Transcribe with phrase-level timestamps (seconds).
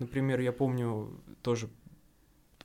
[0.00, 1.68] Например, я помню тоже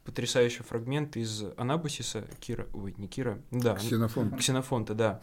[0.04, 4.38] потрясающий фрагмент из Анабасиса, Кира, ой, не Кира, да, Ксенофонта.
[4.38, 5.22] Ксенофонта, да.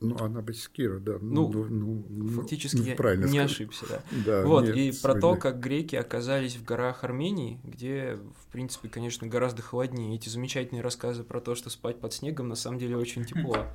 [0.00, 1.18] Ну, Анабасис Кира, да.
[1.20, 3.50] Ну, ну, ну фактически ну, я правильно не сказать.
[3.50, 4.02] ошибся, да.
[4.26, 8.88] Да, вот, нет, и про то, как греки оказались в горах Армении, где, в принципе,
[8.88, 10.14] конечно, гораздо холоднее.
[10.14, 13.66] Эти замечательные рассказы про то, что спать под снегом, на самом деле очень тепло.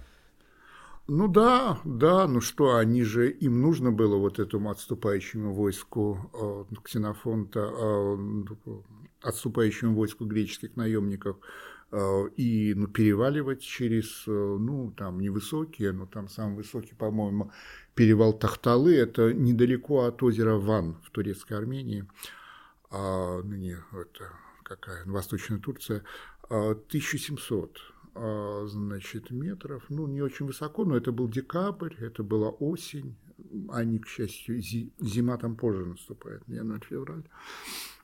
[1.12, 6.30] Ну да, да, ну что, они же, им нужно было вот этому отступающему войску
[6.72, 8.18] э, Ксенофонта, э,
[9.24, 11.38] отступающему войску греческих наемников
[11.92, 17.52] э, и ну, переваливать через, э, ну, там, невысокие, но там самый высокий, по-моему,
[17.96, 22.06] перевал Тахталы, это недалеко от озера Ван в турецкой Армении,
[22.92, 26.04] а, ну, не, это какая, Восточная Турция,
[26.52, 27.99] а, 1700 а,
[28.68, 33.16] значит, метров, ну, не очень высоко, но это был декабрь, это была осень,
[33.70, 37.24] они, к счастью, зи- зима там позже наступает, январь-февраль.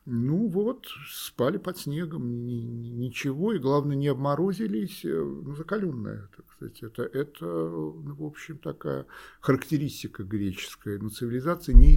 [0.07, 6.29] Ну вот, спали под снегом, ни- ни- ничего, и главное, не обморозились, э, ну, закаленная,
[6.35, 9.07] так сказать, это, это, ну, в общем, такая
[9.41, 11.95] характеристика греческая, но цивилизация не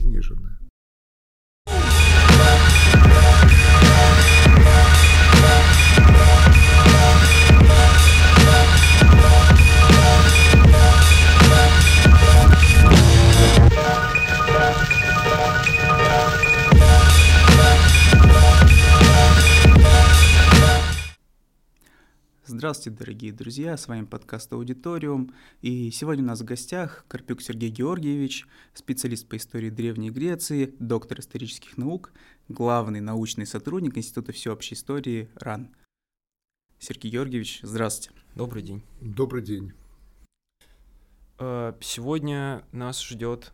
[22.51, 27.69] Здравствуйте, дорогие друзья, с вами подкаст «Аудиториум», и сегодня у нас в гостях Карпюк Сергей
[27.69, 32.11] Георгиевич, специалист по истории Древней Греции, доктор исторических наук,
[32.49, 35.77] главный научный сотрудник Института всеобщей истории РАН.
[36.79, 38.19] Сергей Георгиевич, здравствуйте.
[38.35, 38.83] Добрый день.
[39.03, 39.75] Добрый день.
[41.39, 43.53] Э, Сегодня нас ждет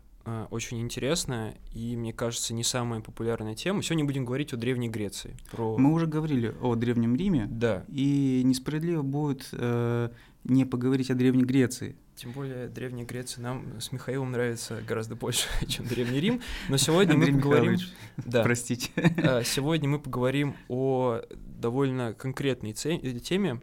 [0.50, 3.82] очень интересная и, мне кажется, не самая популярная тема.
[3.82, 5.36] Сегодня будем говорить о Древней Греции.
[5.50, 5.76] Про...
[5.78, 10.08] Мы уже говорили о Древнем Риме, Да, и несправедливо будет э,
[10.44, 11.96] не поговорить о Древней Греции.
[12.16, 16.40] тем более Древняя Греция нам с Михаилом нравится гораздо больше, чем Древний Рим.
[16.68, 17.72] Но сегодня мы Андрей поговорим...
[17.72, 18.90] Михайлович, Да, простите.
[18.96, 21.20] э, сегодня мы поговорим о
[21.60, 23.60] довольно конкретной теме,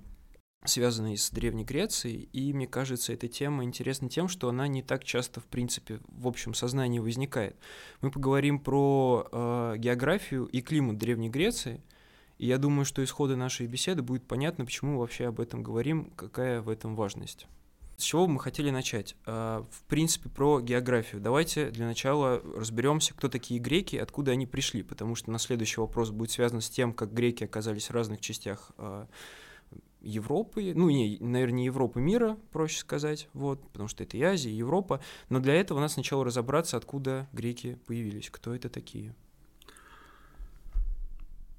[0.63, 5.03] связанной с Древней Грецией, и мне кажется, эта тема интересна тем, что она не так
[5.03, 7.55] часто, в принципе, в общем сознании возникает.
[8.01, 11.81] Мы поговорим про э, географию и климат Древней Греции,
[12.37, 15.63] и я думаю, что из хода нашей беседы будет понятно, почему мы вообще об этом
[15.63, 17.47] говорим, какая в этом важность.
[17.97, 19.15] С чего мы хотели начать?
[19.27, 21.21] А, В принципе, про географию.
[21.21, 26.09] Давайте для начала разберемся, кто такие греки, откуда они пришли, потому что на следующий вопрос
[26.09, 29.07] будет связан с тем, как греки оказались в разных частях а,
[30.01, 34.55] Европы, ну, не, наверное, Европы мира, проще сказать, вот, потому что это и Азия, и
[34.55, 39.13] Европа, но для этого надо сначала разобраться, откуда греки появились, кто это такие.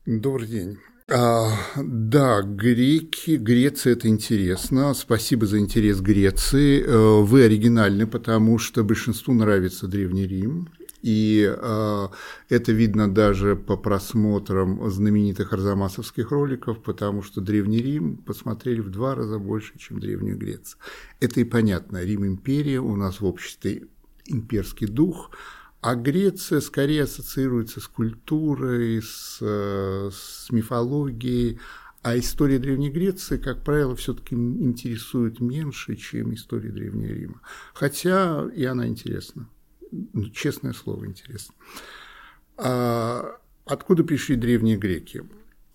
[0.06, 0.78] Добрый день.
[1.08, 4.94] А, да, греки, Греция– это интересно.
[4.94, 6.82] Спасибо за интерес Греции.
[6.82, 10.68] Э, Вы оригинальны, потому что большинству нравится Древний Рим.
[11.02, 12.08] И э,
[12.48, 19.14] это видно даже по просмотрам знаменитых арзамасовских роликов, потому что Древний Рим посмотрели в два
[19.14, 20.80] раза больше, чем Древнюю Грецию.
[21.20, 22.02] Это и понятно.
[22.02, 23.88] Рим– империя, у нас в обществе
[24.26, 25.30] имперский дух–
[25.82, 31.58] а Греция скорее ассоциируется с культурой, с, с мифологией,
[32.02, 37.40] а история Древней Греции, как правило, все-таки интересует меньше, чем история Древнего Рима.
[37.74, 39.48] Хотя и она интересна.
[39.92, 41.54] Ну, Честное слово, интересно.
[42.56, 43.36] А
[43.66, 45.24] откуда пришли древние греки?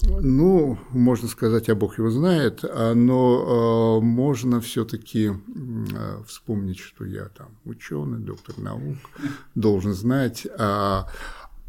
[0.01, 7.03] Ну, можно сказать, а Бог его знает, а, но э, можно все-таки э, вспомнить, что
[7.03, 8.97] я там ученый, доктор наук,
[9.55, 10.47] должен знать.
[10.57, 11.09] А,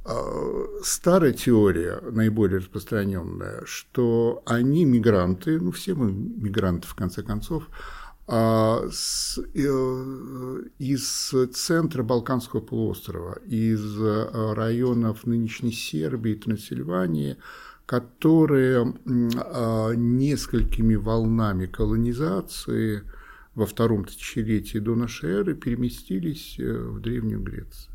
[0.05, 7.65] а, старая теория, наиболее распространенная, что они мигранты, ну все мы мигранты в конце концов,
[7.71, 8.08] а,
[10.79, 17.39] из центра Балканского полуострова, из э, районов нынешней Сербии, Трансильвании,
[17.87, 18.93] которые
[19.39, 23.03] а, несколькими волнами колонизации
[23.55, 27.95] во втором тысячелетии до нашей эры переместились э, в Древнюю Грецию.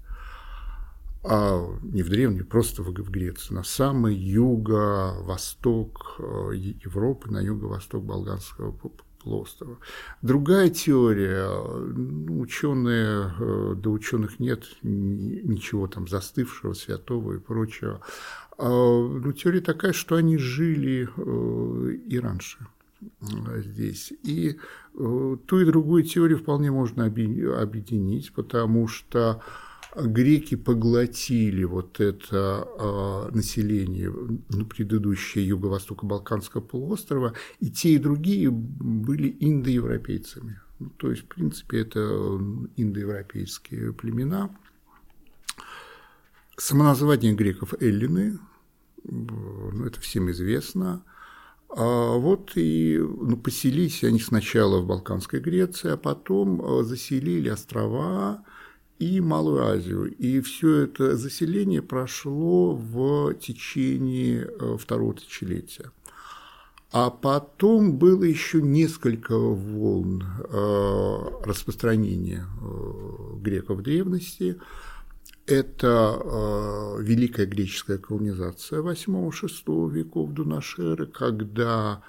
[1.23, 8.03] А не в Древнюю, просто в Грецию, на самый юго-восток э, Европы, на юго-восток
[8.71, 8.89] п-
[9.23, 9.77] полуострова.
[10.21, 18.01] Другая теория, ну, ученые, э, да ученых нет ни- ничего там застывшего, святого и прочего.
[18.57, 22.57] А, Ну, теория такая, что они жили э, и раньше
[23.21, 24.13] э, здесь.
[24.23, 24.57] И
[24.95, 29.41] ту и другую теорию вполне можно объединить, потому что
[29.95, 34.11] греки поглотили вот это э, население
[34.49, 40.59] ну, предыдущее юго-востоко-балканского полуострова, и те и другие были индоевропейцами.
[40.79, 41.99] Ну, то есть, в принципе, это
[42.75, 44.49] индоевропейские племена.
[46.57, 48.39] Самоназвание греков эллины,
[49.03, 51.03] ну, это всем известно.
[51.75, 58.43] А вот и ну, поселились они сначала в Балканской Греции, а потом э, заселили острова
[58.99, 60.13] и Малую Азию.
[60.15, 65.91] И все это заселение прошло в течение э, второго тысячелетия.
[66.91, 72.45] А потом было еще несколько волн э, распространения
[73.41, 74.57] греков древности–
[75.45, 82.01] это э, великая греческая колонизация 8-6 веков до нашей эры, когда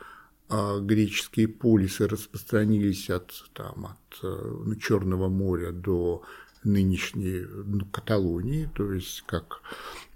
[0.49, 6.23] э, греческие полисы распространились от, там, от э, ну, Черного моря до
[6.65, 9.61] нынешней ну, Каталонии, то есть, как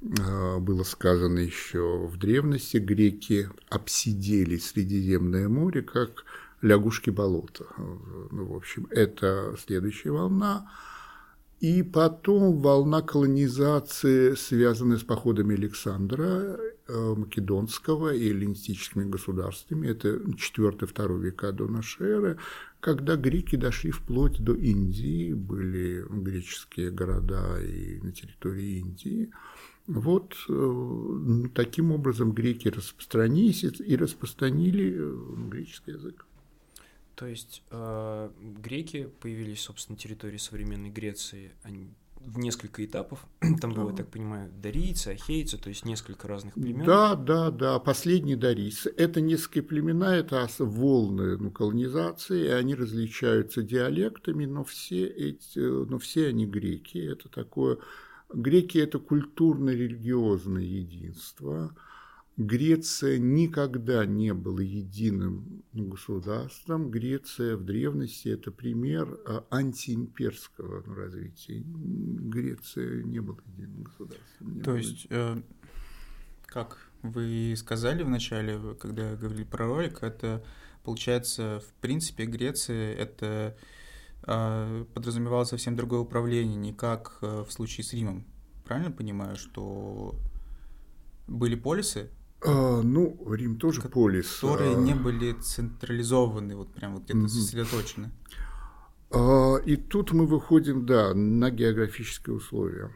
[0.03, 6.25] э, было сказано еще в древности, греки обсидели Средиземное море как
[6.63, 7.67] лягушки болота.
[7.77, 10.71] Ну, в общем, это следующая волна–
[11.61, 16.57] и потом волна колонизации, связанная с походами Александра
[16.87, 22.39] э, Македонского и эллинистическими государствами, это 4-2 века до нашей эры,
[22.81, 29.31] когда греки дошли вплоть до Индии, были греческие города и на территории Индии.
[29.87, 36.27] Вот э, таким образом греки распространились и распространили э, греческий язык.
[37.15, 38.31] То есть э,
[38.63, 41.89] греки появились, собственно, на территории современной Греции они
[42.21, 43.27] в несколько этапов.
[43.61, 46.85] Там было, я так понимаю, дарийцы, ахейцы, то есть несколько разных племен.
[46.85, 47.79] Да, да, да.
[47.79, 48.93] Последние дарийцы.
[48.97, 55.99] Это несколько племена, это волны ну, колонизации, и они различаются диалектами, но все, эти, но
[55.99, 56.99] все они греки.
[56.99, 57.79] Это такое...
[58.33, 61.75] Греки– это культурно-религиозное единство–
[62.39, 66.89] Греция никогда не была единым государством.
[66.89, 71.65] Греция в древности– это пример а, антиимперского развития.
[71.67, 74.61] Греция не была единым государством.
[74.61, 75.43] То есть, э,
[76.47, 80.45] как вы сказали в начале, когда говорили про ролик, это
[80.85, 83.57] получается, в принципе, Греция– это
[84.29, 88.25] э, подразумевало совсем другое управление, не как э, в случае с Римом.
[88.65, 90.15] Правильно понимаю, что
[91.27, 92.11] были полисы,
[92.45, 94.39] а, ну, Рим тоже полис.
[94.41, 94.81] Которые а...
[94.81, 97.29] не были централизованы, вот прям вот где-то mm-hmm.
[97.29, 98.11] сосредоточены.
[99.11, 102.93] А, и тут мы выходим, да, на географические условия.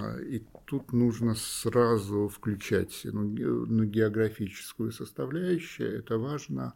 [0.00, 6.74] А, и тут нужно сразу включать ну, ну, географическую составляющую, это важно.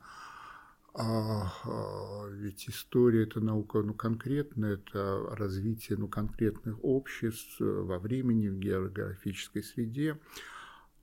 [0.92, 8.48] А, а, ведь история это наука ну, конкретная, это развитие ну, конкретных обществ во времени,
[8.48, 10.18] в географической среде.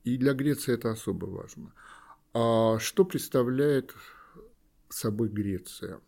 [0.07, 1.73] И для Греции это особо важно.
[2.33, 3.93] А что представляет
[4.87, 5.99] собой Греция?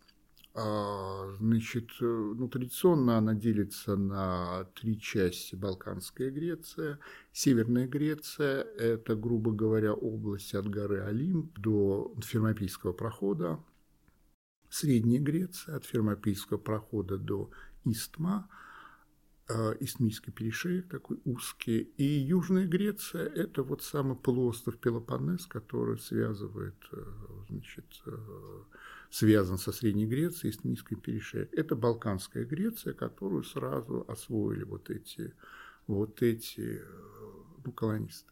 [0.54, 5.54] А, значит, ну, традиционно она делится на три части.
[5.54, 6.98] Балканская Греция,
[7.34, 13.62] Северная Греция– это, грубо говоря, область от горы Олимп до Фермопийского прохода.
[14.70, 17.50] Средняя Греция– от Фермопийского прохода до
[17.84, 18.48] Истма–
[19.80, 21.80] Истмийский перешеек такой узкий.
[21.96, 27.04] И Южная Греция– это вот самый полуостров Пелопоннес, который связывает, э,
[27.48, 28.16] значит, э,
[29.10, 31.52] связан со Средней Грецией, Истмийский перешеек.
[31.52, 35.34] Это Балканская Греция, которую сразу освоили вот эти,
[35.86, 36.84] вот эти э,
[37.64, 38.30] ну, колонисты.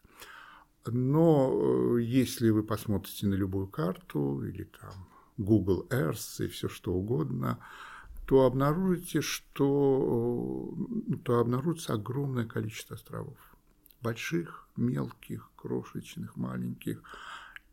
[0.87, 7.59] Но если вы посмотрите на любую карту или там Google Earth и все что угодно–
[8.29, 10.75] то обнаружите, что
[11.11, 13.39] э, то обнаружится огромное количество островов.
[14.03, 17.03] Больших, мелких, крошечных, маленьких.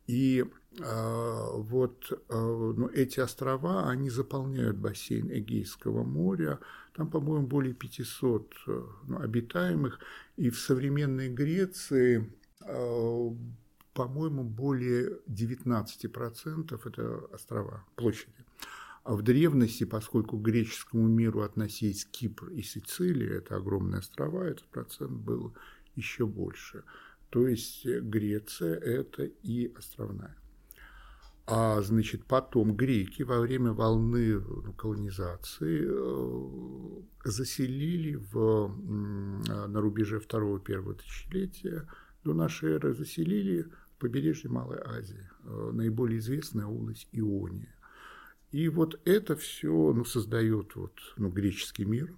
[0.06, 0.46] И
[0.78, 2.16] э, вот э,
[2.76, 6.58] ну, эти острова, они заполняют бассейн Эгейского моря.
[6.94, 10.00] Там, по-моему, более 500 э, ну, обитаемых.
[10.38, 12.32] И в современной Греции,
[12.62, 13.30] э,
[13.92, 18.45] по-моему, более 19% это острова площади.
[19.06, 25.12] В древности, поскольку к греческому миру относились Кипр и Сицилия, это огромные острова, этот процент
[25.12, 25.54] был
[25.94, 26.82] еще больше.
[27.30, 30.36] То есть Греция– это и островная.
[31.46, 38.68] А значит, потом греки во время волны ну, колонизации э, заселили в,
[39.46, 41.88] на рубеже второго-первого тысячелетия
[42.24, 43.66] до нашей эры, заселили
[44.00, 47.75] побережье Малой Азии, э, наиболее известная область Иония.
[48.52, 52.16] И вот это все ну, создает вот, ну, греческий мир,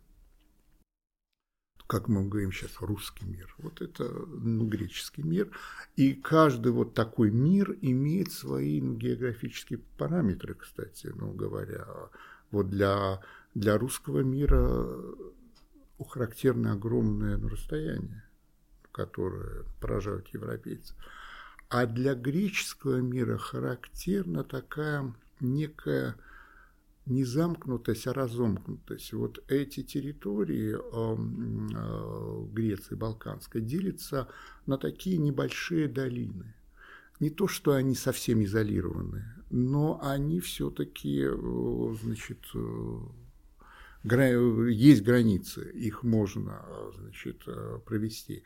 [1.89, 3.53] как мы говорим сейчас, русский мир.
[3.59, 5.51] Вот это ну, греческий мир.
[5.97, 11.87] И каждый вот такой мир имеет свои ну, географические параметры, кстати, ну говоря.
[12.51, 13.23] Вот для,
[13.55, 14.87] для русского мира
[16.07, 18.23] характерны огромное ну, расстояние,
[18.93, 20.95] которое поражают европейцев.
[21.71, 26.17] А для греческого мира характерна такая некая
[27.09, 29.13] не замкнутость, а разомкнутость.
[29.13, 34.29] Вот эти территории э, Греции Балканской делятся
[34.67, 36.55] на такие небольшие долины.
[37.21, 42.99] Не то, что они совсем изолированы, но они все-таки, э, значит, э,
[44.71, 46.63] есть границы, их можно,
[46.99, 47.45] значит,
[47.85, 48.45] провести.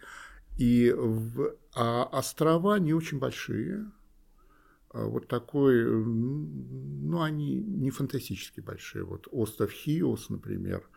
[0.59, 3.91] И в, а острова не очень большие,
[4.93, 9.05] вот такой, ну, они не фантастически большие.
[9.05, 10.89] Вот остров Хиос, например,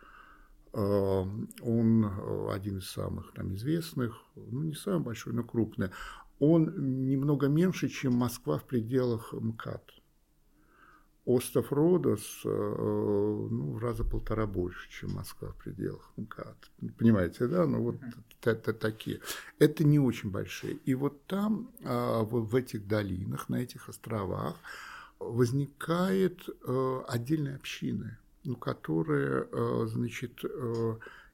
[0.72, 1.26] а,
[1.62, 5.88] он один из самых там известных, ну, не самый большой, но крупный.
[6.38, 9.95] Он немного меньше, чем Москва в пределах МКАД
[11.26, 16.70] остров Родос э, ну, в раза полтора больше, чем Москва в пределах МКАД.
[16.98, 17.66] Понимаете, да?
[17.66, 17.96] Ну, вот
[18.42, 19.20] это такие.
[19.58, 20.74] Это не очень большие.
[20.84, 24.54] И вот там, а, в этих долинах, на этих островах,
[25.18, 30.44] возникает э, отдельные общины, ну, которые, э, значит,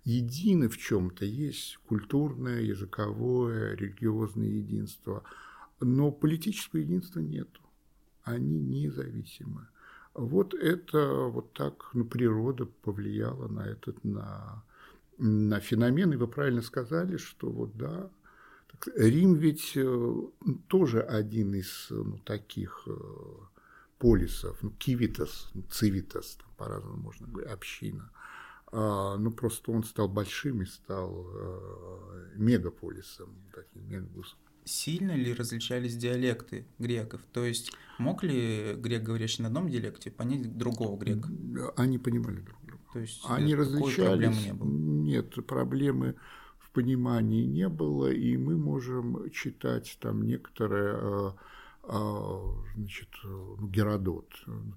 [0.04, 1.26] едины в чем-то.
[1.26, 5.22] Есть культурное, языковое, религиозное единство,
[5.80, 7.60] но политического единства нету.
[8.22, 9.66] Они независимы.
[10.14, 14.62] Вот это вот так ну, природа повлияла на этот, на,
[15.18, 16.12] на феномен.
[16.12, 18.10] И вы правильно сказали, что вот да,
[18.96, 20.14] Рим ведь э,
[20.68, 22.92] тоже один из ну, таких э,
[23.98, 28.10] полисов, ну, кивитас, ну, цивитас, там по-разному можно говорить, община.
[28.66, 35.96] А, ну, просто он стал большим и стал э, мегаполисом, таким мегаполисом сильно ли различались
[35.96, 37.20] диалекты греков?
[37.32, 41.28] То есть мог ли грек, говорящий на одном диалекте, понять другого грека?
[41.76, 42.82] Они понимали друг друга.
[42.92, 43.96] То есть Они различались.
[43.96, 44.68] проблемы не было?
[44.68, 46.14] Нет, проблемы
[46.58, 51.32] в понимании не было, и мы можем читать там некоторые э,
[51.84, 52.40] э,
[52.76, 54.32] значит, ну, Геродот,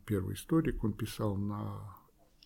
[0.05, 1.95] первый историк, он писал на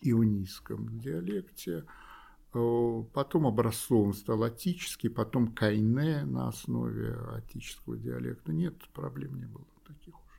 [0.02, 2.09] ионийском диалекте, Э,
[2.52, 8.52] потом образцовым стал атический, потом кайне на основе атического диалекта.
[8.52, 10.30] Нет, проблем не было таких уж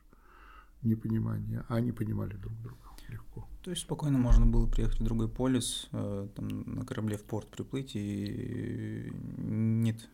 [0.84, 1.66] непонимания.
[1.70, 2.78] Они понимали друг друга
[3.12, 3.48] легко.
[3.64, 7.48] То есть спокойно можно было приехать в другой полис, э, там, на корабле в порт
[7.50, 10.10] приплыть, и нет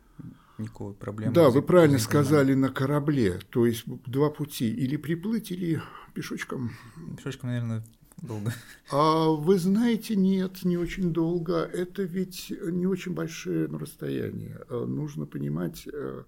[0.58, 1.34] никакой проблемы.
[1.34, 3.40] Да, вы правильно сказали, на корабле.
[3.50, 4.68] То есть два пути.
[4.74, 5.82] Или приплыть, или
[6.14, 6.72] пешочком.
[7.16, 7.86] Пешочком, наверное,
[8.22, 8.54] долго?
[8.92, 11.58] А вы знаете, нет, не очень долго.
[11.58, 14.60] Это ведь не очень большое ну, расстояние.
[14.70, 16.24] А нужно понимать, э,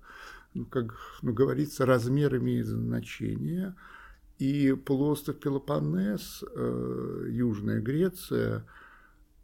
[0.54, 3.76] ну, как ну, говорится, размер имеет значение.
[4.38, 8.66] И полуостров Пелопоннес, э, Южная Греция,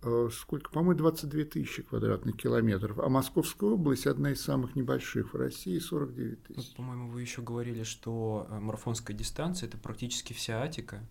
[0.04, 5.38] э, сколько, по-моему, 22 тысячи квадратных километров, а Московская область одна из самых небольших в
[5.38, 6.68] России, 49 тысяч.
[6.70, 11.06] Вот, по-моему, вы еще говорили, что марафонская дистанция– это практически вся Атика,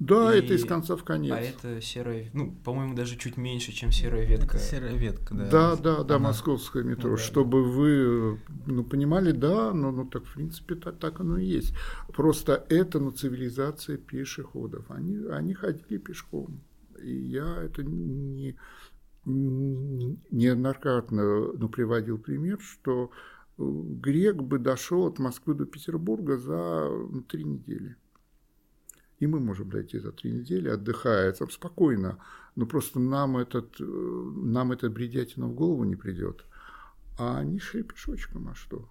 [0.00, 0.38] да, и...
[0.38, 1.32] это из конца в конец.
[1.32, 4.56] А это серая, ну, по-моему, даже чуть меньше, чем серая ветка.
[4.56, 5.50] Это серая ветка, да.
[5.50, 6.28] Да, да, да, Она...
[6.28, 7.10] московское метро.
[7.10, 7.68] Ну, да, Чтобы да.
[7.68, 11.74] вы, ну, понимали, да, но ну, так, в принципе, так, так оно и есть.
[12.14, 14.90] Просто это, ну, цивилизация пешеходов.
[14.90, 16.62] Они, они ходили пешком.
[17.02, 18.56] И я это не,
[19.26, 23.10] неоднократно ну, приводил пример, что
[23.58, 27.96] грек бы дошел от Москвы до Петербурга за ну, три недели.
[29.20, 32.18] И мы можем дойти за три недели, отдыхая там спокойно.
[32.56, 36.46] Но просто нам этот, э, нам этот бредятина в голову не придет.
[37.18, 38.88] А они шли пешочком, а что?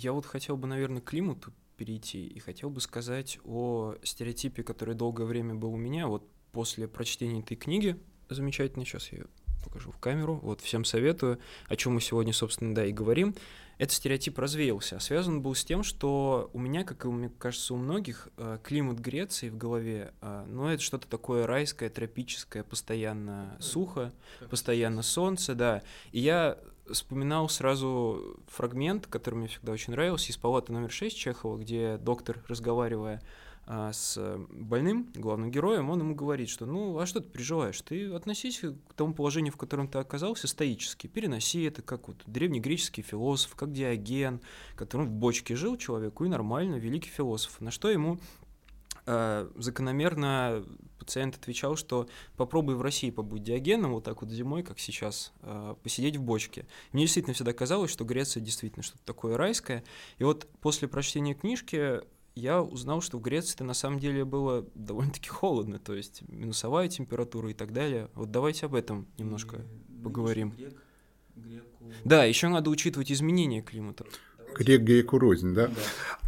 [0.00, 4.94] Я вот хотел бы, наверное, к климату перейти и хотел бы сказать о стереотипе, который
[4.94, 6.06] долгое время был у меня.
[6.06, 9.24] Вот после прочтения этой книги замечательной, сейчас я
[9.62, 13.34] покажу в камеру, вот всем советую, о чем мы сегодня, собственно, да, и говорим
[13.78, 14.96] этот стереотип развеялся.
[14.96, 18.58] А связан был с тем, что у меня, как и, мне кажется, у многих, э,
[18.62, 24.12] климат Греции в голове, э, ну, это что-то такое райское, тропическое, постоянно сухо,
[24.50, 25.82] постоянно солнце, да.
[26.10, 26.58] И я
[26.90, 32.42] вспоминал сразу фрагмент, который мне всегда очень нравился, из палаты номер 6 Чехова, где доктор,
[32.48, 33.22] разговаривая
[33.70, 37.78] а, с больным, главным героем, он ему говорит, что ну, а что ты переживаешь?
[37.82, 41.06] Ты относись к тому положению, в котором ты оказался, стоически.
[41.06, 44.40] Переноси это, как вот древнегреческий философ, как Диоген,
[44.74, 47.60] который в бочке жил человеку, и нормально, великий философ.
[47.60, 48.18] На что ему
[49.04, 50.64] э, закономерно
[50.98, 52.08] пациент отвечал, что
[52.38, 56.66] попробуй в России побыть диагеном, вот так вот зимой, как сейчас, э, посидеть в бочке.
[56.92, 59.84] Мне действительно всегда казалось, что Греция действительно что-то такое райское.
[60.16, 62.00] И вот после прочтения книжки
[62.38, 66.88] я узнал, что в Греции это на самом деле было довольно-таки холодно, то есть минусовая
[66.88, 68.08] температура и так далее.
[68.14, 70.50] Вот давайте об этом немножко и поговорим.
[70.50, 70.74] Грек,
[71.36, 71.92] греку...
[72.04, 74.04] Да, еще надо учитывать изменения климата.
[74.54, 75.68] Грек греку рознь, да?
[75.68, 75.74] да.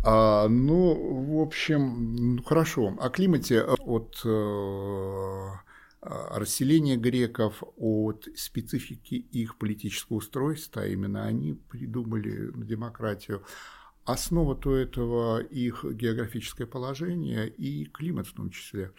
[0.04, 2.96] А, ну, в общем, ну, хорошо.
[3.00, 5.46] О климате, от э,
[6.02, 13.42] расселения греков, от специфики их политического устройства, именно они придумали демократию,
[14.10, 18.92] Основа то этого их географическое положение и климат в том числе.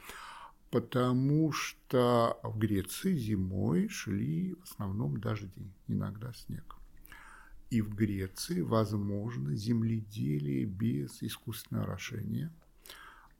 [0.69, 6.77] Потому что в Греции зимой шли в основном дожди, иногда снег.
[7.69, 12.49] И в Греции возможно земледелие без искусственного орошения.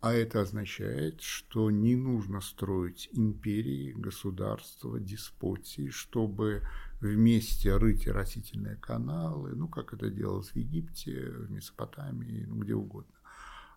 [0.01, 6.63] А это означает, что не нужно строить империи, государства, деспотии, чтобы
[7.01, 13.13] вместе рыть растительные каналы, ну, как это делалось в Египте, в Месопотамии, ну, где угодно.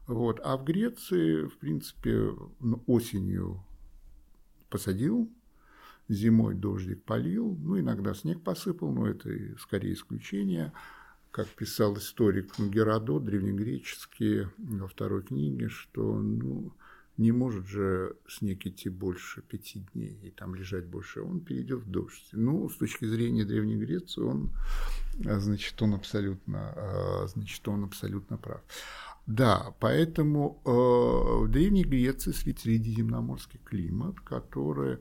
[0.07, 0.41] Вот.
[0.43, 2.31] А в Греции, в принципе,
[2.87, 3.63] осенью
[4.71, 5.31] посадил,
[6.09, 10.73] зимой дождик полил, ну, иногда снег посыпал, но это скорее исключение.
[11.35, 16.73] Как писал историк Геродот, древнегреческий, во второй книге, что, ну,
[17.17, 21.91] не может же снег идти больше пяти дней и там лежать больше, он перейдет в
[21.91, 22.29] дождь.
[22.31, 24.53] Ну, с точки зрения Древней Греции, он,
[25.27, 28.61] а, значит, он абсолютно, а, значит, он абсолютно прав.
[29.27, 34.99] Да, поэтому э, в Древней Греции средиземноморский климат, который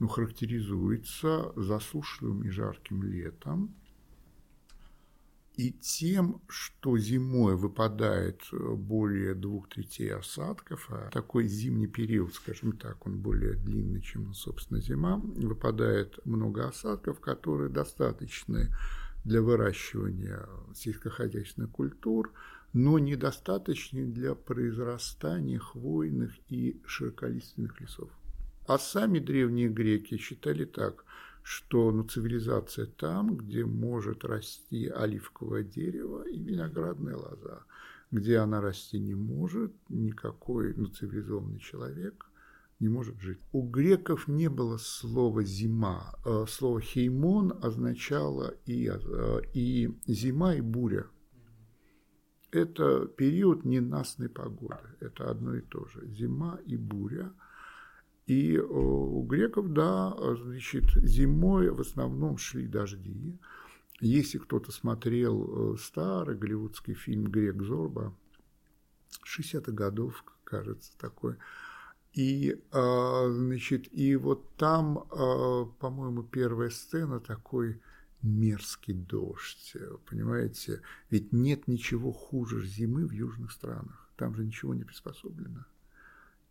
[0.00, 3.74] ну, характеризуется засушливым и жарким летом,
[5.56, 12.72] и тем, что зимой выпадает э, более двух третей осадков, а такой зимний период, скажем
[12.72, 18.74] так, он более длинный, чем, собственно, зима, выпадает много осадков, которые достаточны
[19.24, 22.32] для выращивания сельскохозяйственных культур,
[22.72, 28.10] но недостаточны для произрастания хвойных и широколиственных лесов.
[28.66, 31.04] А сами древние греки считали так–
[31.44, 37.64] что ну, цивилизация там, где может расти оливковое дерево и виноградная лоза.
[38.10, 42.30] Где она расти не может, никакой ну, цивилизованный человек
[42.80, 43.40] не может жить.
[43.52, 46.14] У греков не было слова «зима».
[46.24, 51.06] Э, слово «хеймон» означало и, э, и зима, и буря.
[52.52, 54.96] Это период ненастной погоды.
[55.00, 56.06] Это одно и то же.
[56.06, 57.34] Зима и буря–
[58.26, 63.38] и э, у греков, да, значит, зимой в основном шли дожди.
[64.00, 68.14] Если кто-то смотрел э, старый голливудский фильм «Грек Зорба»,
[69.24, 71.36] 60-х годов, кажется, такой,
[72.12, 77.80] и, а, значит, и вот там, а, по-моему, первая сцена такой
[78.22, 79.76] мерзкий дождь,
[80.08, 80.80] понимаете?
[81.10, 84.08] Ведь нет ничего хуже зимы в южных странах.
[84.16, 85.66] Там же ничего не приспособлено.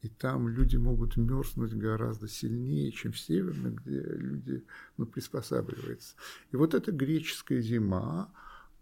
[0.03, 4.65] И там люди могут мерзнуть гораздо сильнее, чем в северных, где люди
[4.97, 6.15] ну, приспосабливаются.
[6.51, 8.29] И вот эта греческая зима,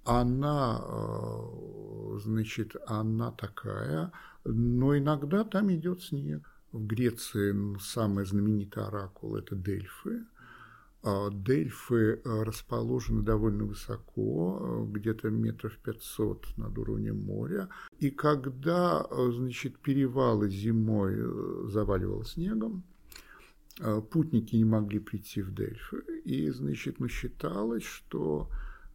[0.03, 4.11] она, э, значит, она такая,
[4.43, 6.41] но иногда там идет снег.
[6.71, 10.25] В Греции ну, самый знаменитый оракул– это Дельфы–
[11.03, 17.69] Дельфы э, расположены довольно высоко, э, где-то метров 500 над уровнем моря.
[17.97, 21.15] И когда, э, значит, перевалы зимой
[21.71, 22.83] заваливало снегом,
[24.11, 26.03] путники не могли прийти в Дельфы.
[26.23, 28.49] И, значит, ну, считалось, что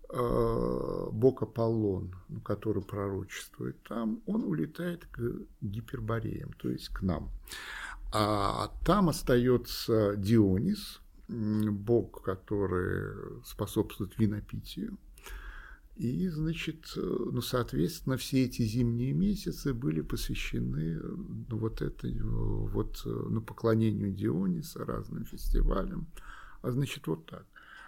[0.09, 2.15] бог Аполлон,
[2.45, 5.21] который пророчествует там, он улетает к
[5.61, 7.31] гипербореям, то есть к нам.
[8.13, 14.99] А там остается Дионис– бог, который способствует винопитию.
[15.97, 23.41] И, значит, ну, соответственно, все эти зимние месяцы были посвящены ну, вот этой, вот, ну,
[23.41, 26.07] поклонению Диониса, разным фестивалям.
[26.61, 27.47] А значит, вот так.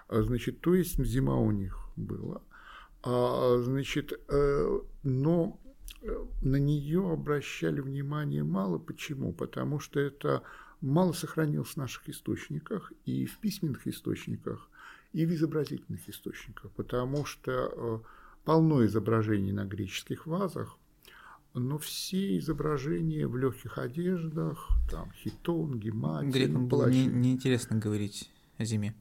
[0.09, 2.40] А, значит, то есть зима у них была.
[3.03, 5.61] А, значит, э, но
[6.42, 8.79] на нее обращали внимание мало.
[8.79, 9.33] Почему?
[9.33, 10.42] Потому что это
[10.81, 14.69] мало сохранилось в наших источниках и в письменных источниках,
[15.12, 17.99] и в изобразительных источниках, потому что э,
[18.45, 20.77] полно изображений на греческих вазах,
[21.55, 28.64] но все изображения в легких одеждах, там хитон, гематин, Грекам было не, неинтересно говорить о
[28.64, 28.95] зиме.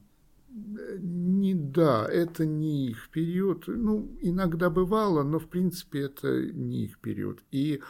[0.50, 3.64] Не, да, это не их период.
[3.68, 7.44] Ну, иногда бывало, но в принципе это не их период.
[7.52, 7.80] И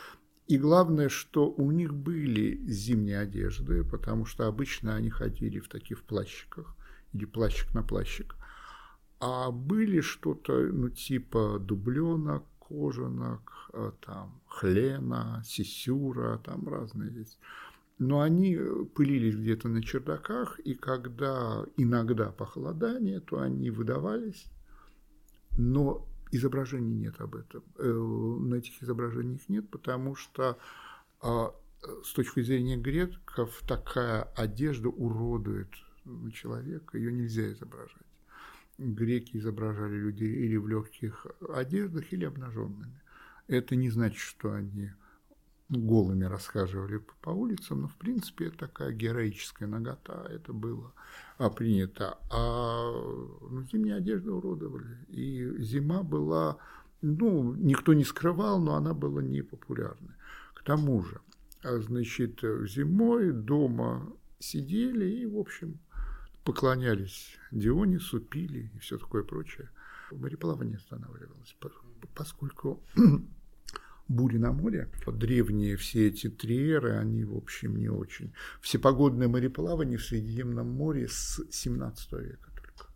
[0.48, 6.02] И главное, что у них были зимние одежды, потому что обычно они ходили в таких
[6.04, 6.74] плащиках
[7.12, 8.34] или плащик на плащик.
[9.20, 17.38] А были что-то, ну, типа дубленок, кожанок, э, там, хлена, сисюра, там разные есть.
[17.98, 18.56] Но они
[18.94, 24.46] пылились где-то на чердаках, и когда иногда похолодание, то они выдавались,
[25.58, 27.62] но изображений нет об этом.
[27.76, 30.58] Э, на этих изображениях нет, потому что
[31.20, 31.54] а,
[32.02, 35.70] с точки зрения греков такая одежда уродует
[36.32, 37.96] человека, ее нельзя изображать.
[38.78, 43.00] Греки изображали людей или в легких одеждах, или обнаженными.
[43.46, 44.90] Это не значит, что они
[45.68, 50.92] голыми расхаживали по улицам, но в принципе это такая героическая нагота, это было
[51.48, 52.18] принято.
[52.30, 56.58] А ну, зимние одежды уродовали, и зима была,
[57.00, 60.14] ну, никто не скрывал, но она была непопулярной.
[60.54, 61.20] К тому же,
[61.62, 65.78] а, значит, зимой дома сидели и, в общем,
[66.44, 69.70] поклонялись Дионису, пили и все такое прочее.
[70.10, 71.56] Мореплавание останавливалось,
[72.14, 72.82] поскольку
[74.08, 74.88] бури на море.
[75.06, 78.32] Древние все эти триеры, они, в общем, не очень.
[78.60, 82.90] Всепогодное мореплавание в Средиземном море с 17 века только.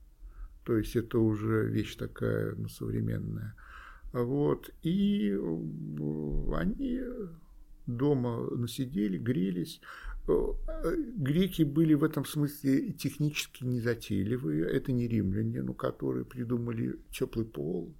[0.64, 3.54] То есть это уже вещь такая ну, современная.
[4.12, 4.70] Вот.
[4.82, 7.00] И э, они
[7.86, 9.80] дома насидели, грелись.
[10.28, 10.34] Э,
[11.16, 14.64] греки были в этом смысле технически незатейливые.
[14.64, 17.94] Это не римляне, ну, которые придумали теплый пол,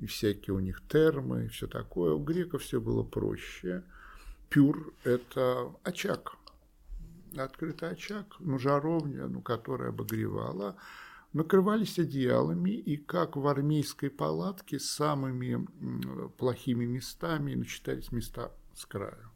[0.00, 2.12] и всякие у них термы, и все такое.
[2.14, 3.84] У греков все было проще.
[4.48, 6.36] Пюр– это очаг,
[7.36, 10.76] открытый очаг, ну, жаровня, ну, которая обогревала.
[11.32, 15.64] Накрывались одеялами, и как в армейской палатке самыми
[16.38, 19.30] плохими местами начитались места с краю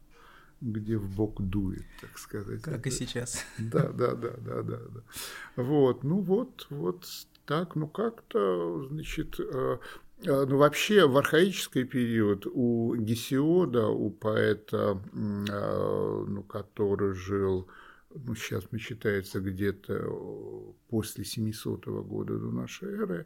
[0.61, 2.61] где в бок дует, так сказать.
[2.61, 2.89] Как Это...
[2.89, 3.45] и сейчас.
[3.57, 5.61] Да, да, да, да, да, да.
[5.61, 7.05] Вот, ну вот, вот
[7.45, 9.77] так, ну как-то, значит, Э,
[10.23, 17.67] ну, вообще, в архаический период у Гесиода, у поэта, э, ну, который жил,
[18.13, 23.25] ну, сейчас мы считается где-то после 700 года до нашей эры,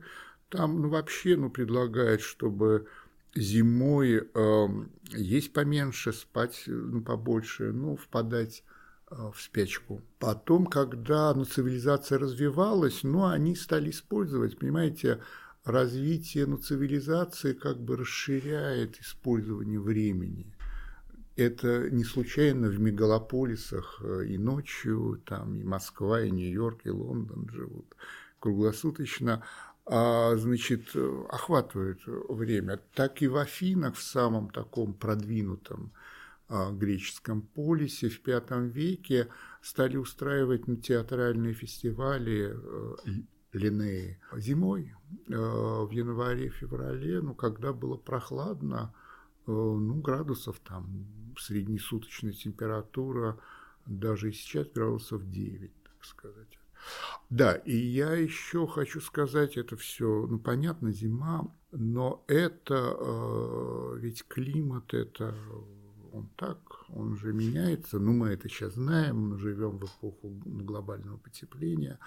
[0.50, 2.88] там, ну, вообще, ну, предлагает, чтобы
[3.36, 4.68] зимой э,
[5.12, 8.64] есть поменьше, спать, ну, побольше, ну, впадать
[9.12, 10.02] э, в спячку.
[10.18, 15.20] Потом, когда ну, цивилизация развивалась, ну, они стали использовать, понимаете,
[15.70, 20.46] развитие ну, цивилизации как бы расширяет использование времени.
[21.36, 27.50] Это не случайно в мегалополисах э, и ночью, там и Москва, и Нью-Йорк, и Лондон
[27.50, 27.96] живут
[28.40, 29.44] круглосуточно,
[29.86, 30.96] а, значит,
[31.30, 32.80] охватывают время.
[32.94, 35.92] Так и в Афинах, в самом таком продвинутом
[36.48, 39.30] а, греческом полисе в V веке
[39.62, 42.56] стали устраивать ну, театральные фестивали
[43.54, 44.20] Линеи.
[44.36, 44.94] Зимой,
[45.28, 48.94] э, в январе-феврале, ну, когда было прохладно,
[49.48, 51.08] э, ну, градусов там,
[51.38, 53.40] среднесуточная температура,
[53.86, 56.60] даже и сейчас градусов 9, так сказать.
[57.30, 64.26] Да, и я еще хочу сказать, это все, ну, понятно, зима, но это, э, ведь
[64.28, 65.36] климат, это
[66.12, 66.60] он так,
[66.90, 72.00] он же меняется, ну, мы это сейчас знаем, мы живем в эпоху глобального потепления,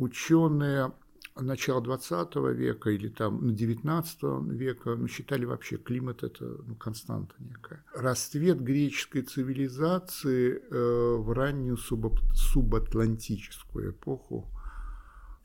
[0.00, 0.92] ученые
[1.36, 7.84] начала 20 века или там 19 века ну, считали вообще климат это ну, константа некая.
[7.94, 14.48] Расцвет греческой цивилизации э, в раннюю суб, субатлантическую эпоху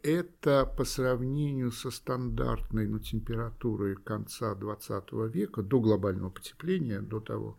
[0.04, 7.58] это по сравнению со стандартной ну, температурой конца 20 века, до глобального потепления, до того,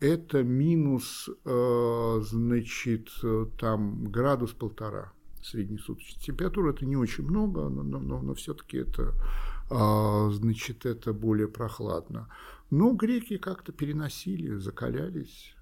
[0.00, 5.12] это минус, э, значит, э, там градус полтора
[5.44, 6.72] среднесуточная температура.
[6.72, 9.12] Это не очень много, но, но, но все-таки это,
[9.70, 12.28] а, значит, это более прохладно.
[12.70, 15.54] Но греки как-то переносили, закалялись.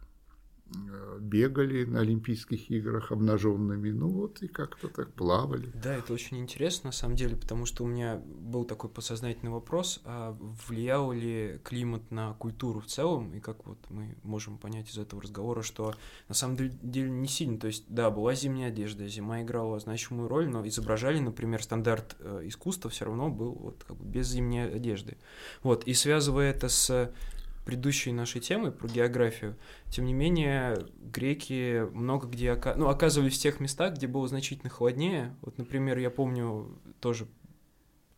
[1.20, 5.70] Бегали на Олимпийских играх обнаженными, ну вот и как-то так плавали.
[5.82, 10.00] Да, это очень интересно на самом деле, потому что у меня был такой подсознательный вопрос,
[10.04, 14.98] а влиял ли климат на культуру в целом, и как вот мы можем понять из
[14.98, 15.94] этого разговора, что
[16.28, 20.48] на самом деле не сильно, то есть да, была зимняя одежда, зима играла значимую роль,
[20.48, 25.16] но изображали, например, стандарт э, искусства все равно был вот как бы без зимней одежды.
[25.62, 27.12] Вот, и связывая это с
[27.64, 29.56] предыдущей нашей темы про географию,
[29.88, 35.36] тем не менее, греки много где ну, оказывались в тех местах, где было значительно холоднее.
[35.42, 37.26] Вот, например, я помню тоже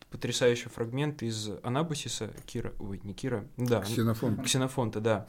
[0.09, 4.43] потрясающий фрагмент из Анабасиса, Кира, ой, не Кира, да, Ксенофонта.
[4.43, 5.27] Ксенофонта, да,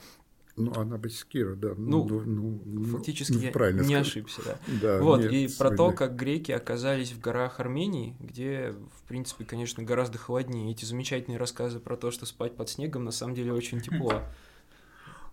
[0.56, 1.74] Ну, она Баскира, да.
[1.76, 4.06] Ну, ну, ну фактически ну, я не сказать.
[4.06, 4.58] ошибся, да.
[4.80, 9.44] да вот, нет, и про то, как греки оказались в горах Армении, где, в принципе,
[9.44, 10.70] конечно, гораздо холоднее.
[10.70, 14.22] Эти замечательные рассказы про то, что спать под снегом, на самом деле очень тепло.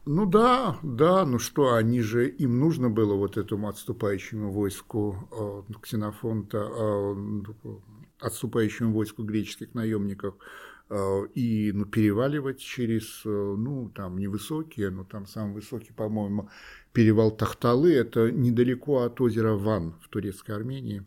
[0.06, 5.74] Ну да, да, ну что, они же, им нужно было вот этому отступающему войску э,
[5.82, 7.16] Ксенофонта, э,
[8.20, 10.36] отступающему войску греческих наемников
[11.34, 16.50] и ну, переваливать через, э, ну, там, невысокие, но там самый высокий, по-моему,
[16.92, 21.06] перевал Тахталы, это недалеко от озера Ван в турецкой Армении,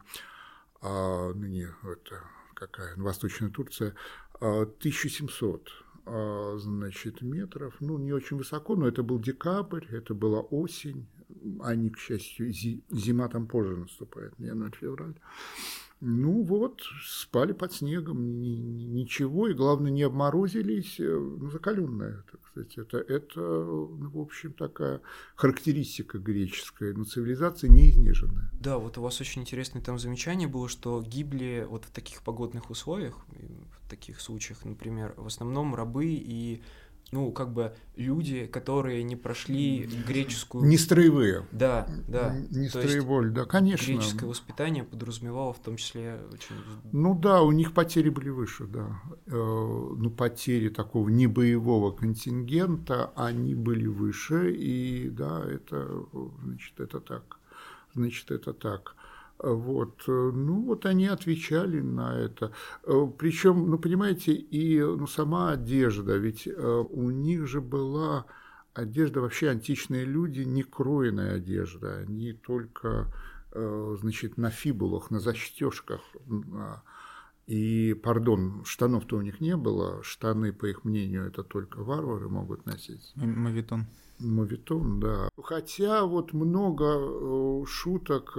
[0.82, 2.22] а, ну, не, это
[2.54, 3.94] какая, Восточная Турция,
[4.40, 5.68] 1700
[6.06, 11.06] а, а, значит, метров, ну, не очень высоко, но это был декабрь, это была осень,
[11.60, 15.14] они, к счастью, зима там позже наступает, январь-февраль.
[16.00, 22.76] Ну вот, спали под снегом, ничего, и главное, не обморозились, э, ну, закаленная, так сказать.
[22.76, 25.00] Это, это, ну, в общем, такая
[25.36, 28.50] характеристика греческой, но цивилизация не изнеженная.
[28.60, 32.68] Да, вот у вас очень интересное там замечание было, что гибли вот в таких погодных
[32.68, 33.16] условиях,
[33.82, 36.62] в таких случаях, например, в основном рабы и
[37.12, 40.64] ну, как бы люди, которые не прошли греческую...
[40.64, 41.46] Не строевые.
[41.52, 42.36] Да, да.
[42.50, 43.86] Не строевой, да, конечно.
[43.86, 46.56] Греческое воспитание подразумевало в том числе очень...
[46.92, 49.00] Ну да, у них потери были выше, да.
[49.26, 56.06] Э, ну, потери такого небоевого контингента, они были выше, и да, это,
[56.42, 57.38] значит, это так.
[57.94, 58.96] Значит, это так.
[59.38, 60.02] Вот.
[60.08, 62.52] Э, ну, вот они отвечали на это.
[62.84, 68.26] Э, Причем, ну, понимаете, и ну, сама одежда, ведь э, у них же была
[68.72, 73.10] одежда, вообще античные люди, не кроенная одежда, они только,
[73.52, 76.02] значит, на фибулах, на застежках.
[77.46, 82.66] И, пардон, штанов-то у них не было, штаны, по их мнению, это только варвары могут
[82.66, 83.14] носить.
[83.14, 83.86] Мавитон.
[84.18, 85.30] Мавитон, да.
[85.42, 88.36] Хотя вот много шуток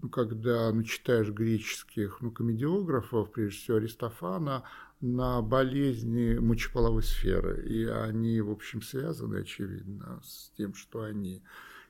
[0.00, 4.64] ну, когда ну, читаешь греческих ну, комедиографов, прежде всего Аристофана,
[5.00, 7.66] на болезни мочеполовой сферы.
[7.68, 11.42] И они, в общем, связаны, очевидно, с тем, что они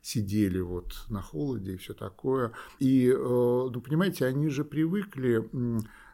[0.02, 2.52] сидели вот на холоде и все такое.
[2.78, 5.48] И, э, ну, понимаете, они же привыкли,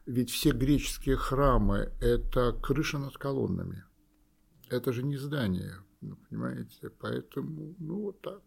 [0.07, 3.85] ведь все греческие храмы– это крыша над колоннами.
[4.69, 6.91] Это же не здание, ну, понимаете?
[6.99, 8.43] Поэтому, ну, вот так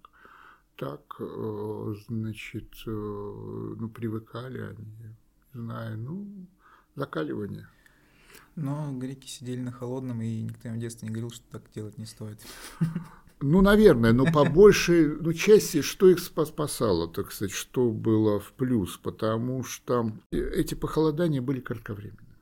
[0.77, 4.85] так, э, значит, э, ну, привыкали они,
[5.53, 6.47] не знаю, ну,
[6.95, 7.67] закаливание.
[8.55, 11.97] Но греки сидели на холодном, и никто им в детстве не говорил, что так делать
[11.97, 12.39] не стоит.
[13.39, 18.51] Ну, наверное, но по большей ну, части, что их спасало, так сказать, что было в
[18.53, 22.35] плюс, потому что эти похолодания были кратковременными.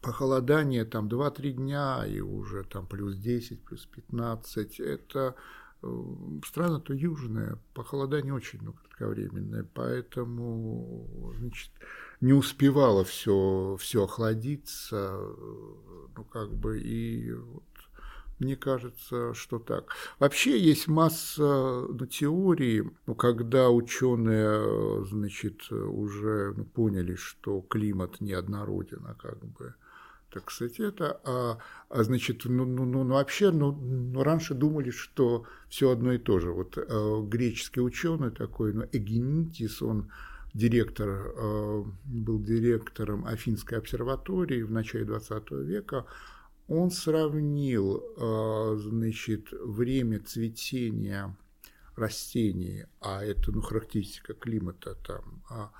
[0.00, 5.34] Похолодание там 2-3 дня, и уже там плюс 10, плюс 15, это
[6.46, 11.70] страна-то южная, похолодание очень ну, кратковременное, поэтому значит,
[12.20, 15.18] не успевало все, все охладиться,
[16.16, 17.64] ну как бы и вот,
[18.38, 19.94] мне кажется, что так.
[20.18, 29.04] Вообще есть масса ну, теорий, ну, когда ученые значит, уже ну, поняли, что климат неоднороден,
[29.06, 29.74] а как бы
[30.34, 34.90] так сказать, это, а, а значит, ну, ну, ну, ну вообще, ну, ну, раньше думали,
[34.90, 36.50] что все одно и то же.
[36.50, 40.10] Вот э, греческий ученый такой, ну, Эгенитис, он
[40.52, 46.04] директор, э, был директором Афинской обсерватории в начале XX века,
[46.66, 51.36] он сравнил, э, значит, время цветения
[51.94, 55.70] растений, а это, ну, характеристика климата там, а,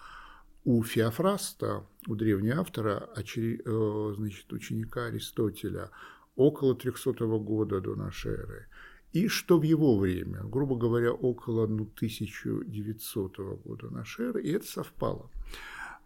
[0.65, 5.91] у Феофраста, у древнего автора, э, значит, ученика Аристотеля,
[6.37, 8.67] около 300 года до нашей эры,
[9.13, 14.67] и что в его время, грубо говоря, около ну, 1900 года нашей эры, и это
[14.67, 15.31] совпало.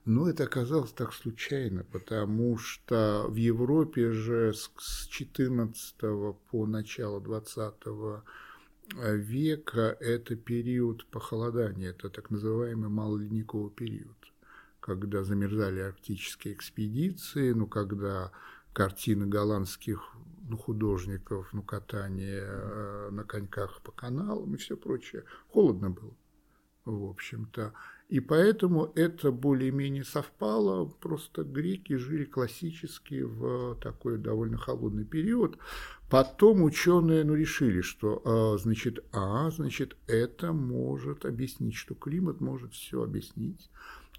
[0.04, 5.94] Но это оказалось так случайно, потому что в Европе же с 14
[6.50, 7.74] по начало 20
[8.96, 14.17] века это период похолодания, это так называемый малоледниковый период
[14.88, 18.32] когда замерзали арктические экспедиции, ну, когда
[18.72, 20.02] картины голландских
[20.48, 25.24] ну, художников, ну, катание э, на коньках по каналам и все прочее.
[25.48, 26.14] Холодно было,
[26.86, 27.74] в общем-то.
[28.08, 35.58] И поэтому это более-менее совпало, просто греки жили классически в такой довольно холодный период.
[36.08, 42.72] Потом ученые ну, решили, что э, значит, а, значит, это может объяснить, что климат может
[42.72, 43.68] все объяснить.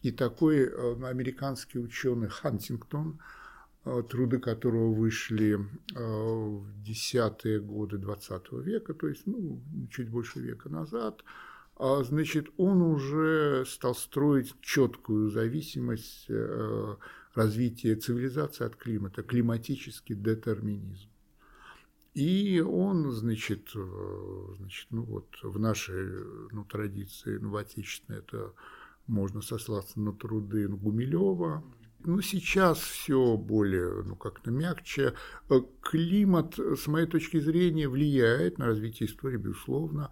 [0.01, 3.19] И такой э, американский ученый Хантингтон,
[4.09, 5.57] труды которого вышли
[5.95, 11.23] в десятые годы XX века, то есть ну, чуть больше века назад,
[11.77, 16.29] а, значит, он уже стал строить четкую зависимость
[17.33, 21.09] развития цивилизации от климата, климатический детерминизм.
[22.13, 26.09] И он, значит, значит, ну вот в нашей
[26.51, 28.53] ну, традиции, ну, в отечественной, это
[29.09, 31.63] можно сослаться на труды Гумилева,
[32.05, 35.15] ну, сейчас все более, ну, как-то мягче.
[35.49, 40.09] Э, климат, с моей точки зрения, влияет на развитие истории, безусловно.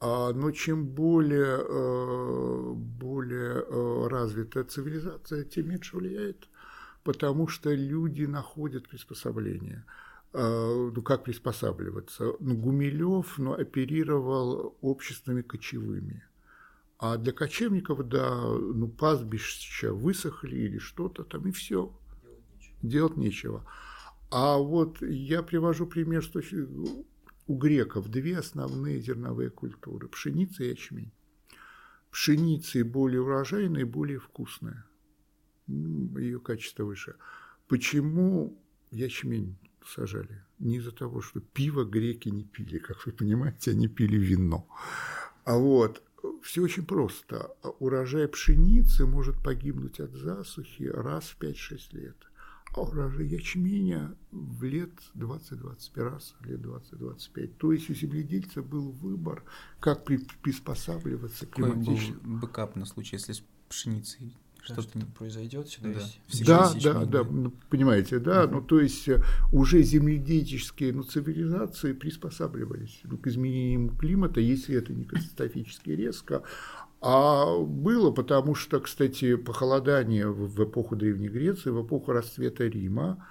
[0.00, 6.48] А, но чем более, э, более э, развитая цивилизация, тем меньше влияет,
[7.04, 9.84] потому что люди находят приспособление.
[10.32, 12.36] Ну, как приспосабливаться?
[12.38, 16.22] Ну, Гумилев ну, оперировал обществами кочевыми–
[17.00, 21.98] а для кочевников, да, ну, пастбища высохли или что-то там, и все.
[22.82, 23.64] Делать нечего.
[24.30, 26.42] А вот я привожу пример, что
[27.46, 31.10] у греков две основные зерновые культуры– пшеница и ячмень.
[32.10, 34.84] Пшеница более урожайная и более вкусная.
[35.66, 37.16] Ее качество выше.
[37.66, 40.44] Почему ячмень сажали?
[40.58, 44.68] Не из-за того, что пиво греки не пили, как вы понимаете, они пили вино.
[45.44, 46.02] А вот
[46.42, 47.54] все очень просто.
[47.78, 52.16] Урожай пшеницы может погибнуть от засухи раз в 5-6 лет.
[52.72, 57.46] А урожай ячменя в лет 20-25 раз, лет 20-25.
[57.58, 59.42] То есть у земледельца был выбор,
[59.80, 62.20] как приспосабливаться к климатическому.
[62.20, 66.00] был бэкап на случай, если с пшеницей что-то не произойдет всегда да.
[66.00, 66.44] есть.
[66.44, 68.54] Да, да, да, ну, понимаете, да, угу.
[68.54, 74.92] ну то есть э, уже земледельческие ну, цивилизации приспосабливались ну, к изменениям климата, если это
[74.92, 76.42] не катастрофически резко.
[77.02, 83.26] А было, потому что, кстати, похолодание в эпоху Древней Греции, в эпоху расцвета Рима,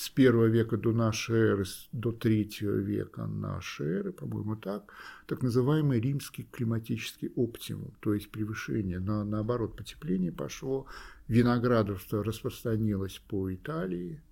[0.00, 4.94] с первого века до нашей эры до третьего века нашей эры, по-моему, так,
[5.26, 10.86] так называемый римский климатический оптимум, то есть превышение, на, наоборот, потепление пошло,
[11.28, 14.22] виноградарство распространилось по Италии,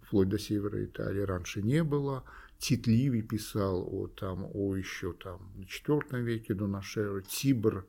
[0.00, 2.24] вплоть до севера Италии раньше не было.
[2.56, 7.22] Тит Ливий писал о, там, о еще там, на IV веке до нашей эры.
[7.28, 7.86] Тибр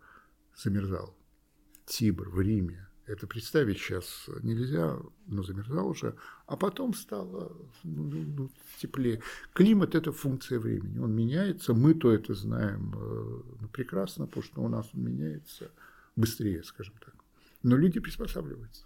[0.57, 1.15] замерзал.
[1.85, 6.15] Тибр в Риме это представить сейчас нельзя, но замерзал уже,
[6.47, 7.51] а потом стало
[7.83, 9.21] ну, ну, теплее.
[9.53, 14.61] Климат– это функция времени, он меняется, мы то это знаем э, ну, прекрасно, потому что
[14.61, 15.71] у нас он меняется
[16.15, 17.13] быстрее, скажем так.
[17.61, 18.85] Но люди приспосабливаются.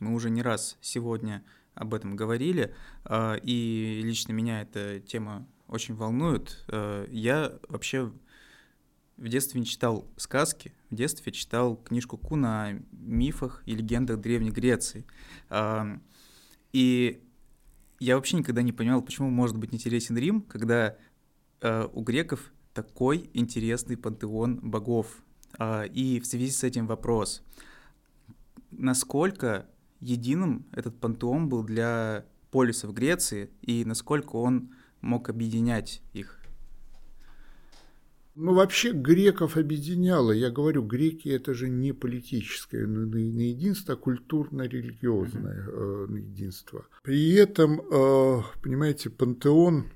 [0.00, 1.44] Мы уже не раз сегодня
[1.74, 6.64] об этом говорили, э, и лично меня эта тема очень волнует.
[6.68, 8.12] Э, я вообще
[9.20, 14.50] в детстве не читал сказки, в детстве читал книжку Куна о мифах и легендах Древней
[14.50, 15.04] Греции.
[16.72, 17.22] И
[17.98, 20.96] я вообще никогда не понимал, почему может быть интересен Рим, когда
[21.60, 25.22] э, у греков такой интересный пантеон богов.
[25.58, 27.42] А, и в связи с этим вопрос,
[28.70, 29.66] насколько
[30.00, 36.39] единым этот пантеон был для полисов Греции и насколько он мог объединять их?
[38.36, 40.30] Ну, вообще греков объединяло.
[40.30, 46.18] Я говорю, греки– это же не политическое не единство, а культурно-религиозное mm-hmm.
[46.18, 46.86] единство.
[47.02, 49.90] При этом, э, понимаете, пантеон,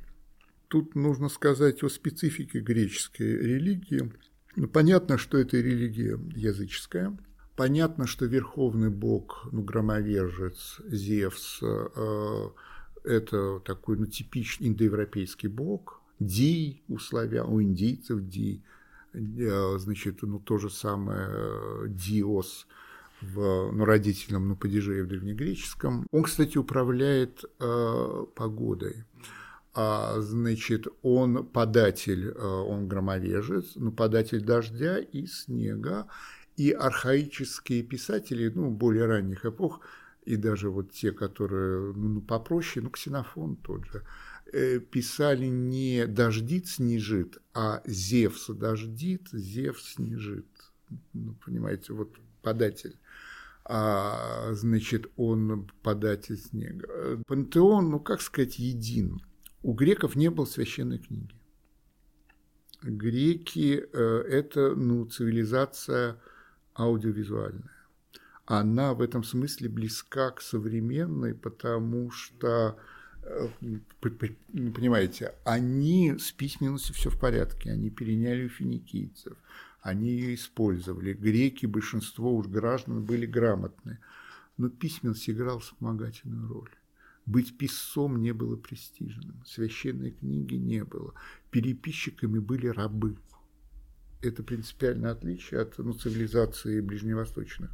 [0.68, 4.12] тут нужно сказать о специфике греческой религии.
[4.57, 7.16] Ну, понятно, что это религия языческая.
[7.55, 12.49] Понятно, что верховный бог, ну, громовержец, Зевс, э,
[13.05, 18.62] это такой, ну, типичный индоевропейский бог– Ди у славян, у индийцев Ди,
[19.12, 22.66] э, значит, ну то же самое э, Диос
[23.20, 26.07] в ну, родительном ну, падеже в древнегреческом.
[26.11, 29.05] Он, кстати, управляет э, погодой.
[29.72, 36.07] А, значит, он податель, э, он громовежец, ну, податель дождя и снега.
[36.57, 39.81] И архаические писатели, ну, более ранних эпох,
[40.24, 44.04] и даже вот те, которые ну, попроще, ну, Ксенофон тот же,
[44.90, 50.46] писали не «дождит снежит», а «Зевс дождит, Зевс снежит».
[51.13, 52.96] Ну, понимаете, вот податель.
[53.65, 57.23] А, значит, он податель снега.
[57.27, 59.23] Пантеон, ну, как сказать, един.
[59.63, 61.35] У греков не было священной книги.
[62.83, 66.21] Греки э,– это ну, цивилизация
[66.75, 67.71] аудиовизуальная.
[68.44, 72.77] Она в этом смысле близка к современной, потому что
[74.00, 79.37] понимаете, они с письменностью все в порядке, они переняли у финикийцев,
[79.81, 81.12] они ее использовали.
[81.12, 83.98] Греки, большинство уж граждан были грамотны.
[84.56, 86.70] Но письменность играла вспомогательную роль.
[87.27, 91.14] Быть писцом не было престижным, священной книги не было,
[91.50, 93.16] переписчиками были рабы.
[94.20, 97.70] Это принципиальное отличие от ну, цивилизации ближневосточных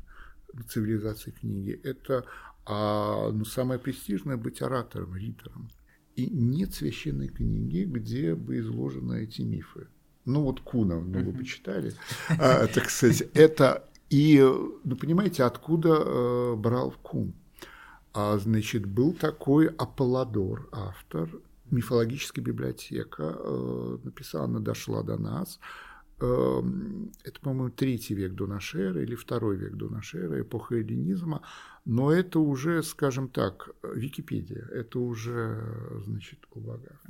[0.69, 1.81] цивилизаций книги.
[1.83, 2.25] Это
[2.67, 5.69] а, ну, самое престижное быть оратором, ритором.
[6.17, 9.89] И нет священной книги, где бы изложены эти мифы.
[10.27, 11.95] Ну вот Куна, ну вы почитали,
[12.29, 14.39] а, так сказать, это и,
[14.85, 17.33] ну понимаете, откуда э, брал Кун?
[18.13, 21.31] А, значит, был такой Аполлодор, автор,
[21.71, 25.61] мифологическая библиотека, э, написала, она дошла до нас.
[26.21, 26.63] Э,
[27.25, 31.43] это, по-моему, третий век до нашей эры или второй век до нашей эры, эпоха эллинизма.
[31.85, 37.01] Но это уже, скажем так, Википедия, это уже, значит, у богах.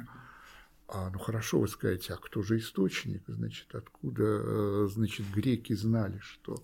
[0.93, 3.23] А, ну хорошо, вы скажете, а кто же источник?
[3.29, 6.63] Значит, откуда, э, значит, греки знали, что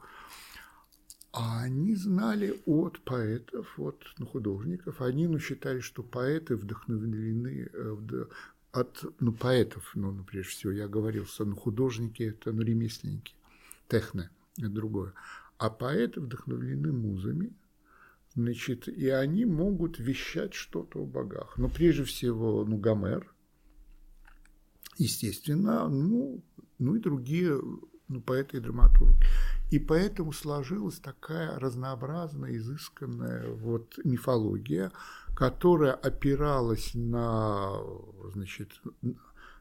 [1.33, 5.03] а они знали от поэтов, от ну, художников.
[5.03, 7.97] Они ну, считали, что поэты вдохновлены э,
[8.77, 13.35] от ну, поэтов, ну, ну, прежде всего, я говорил, что ну, художники– это ну, ремесленники,
[13.89, 15.13] техны– это другое.
[15.59, 17.53] А поэты вдохновлены музами,
[18.35, 21.57] значит, и они могут вещать что-то о богах.
[21.57, 23.33] Но прежде всего, ну, Гомер,
[24.99, 26.43] естественно, ну,
[26.79, 27.59] ну и другие
[28.09, 29.17] ну, поэты и драматурги.
[29.71, 34.93] И поэтому сложилась такая разнообразная, изысканная вот мифология,
[35.35, 37.81] которая опиралась на,
[38.33, 38.81] значит,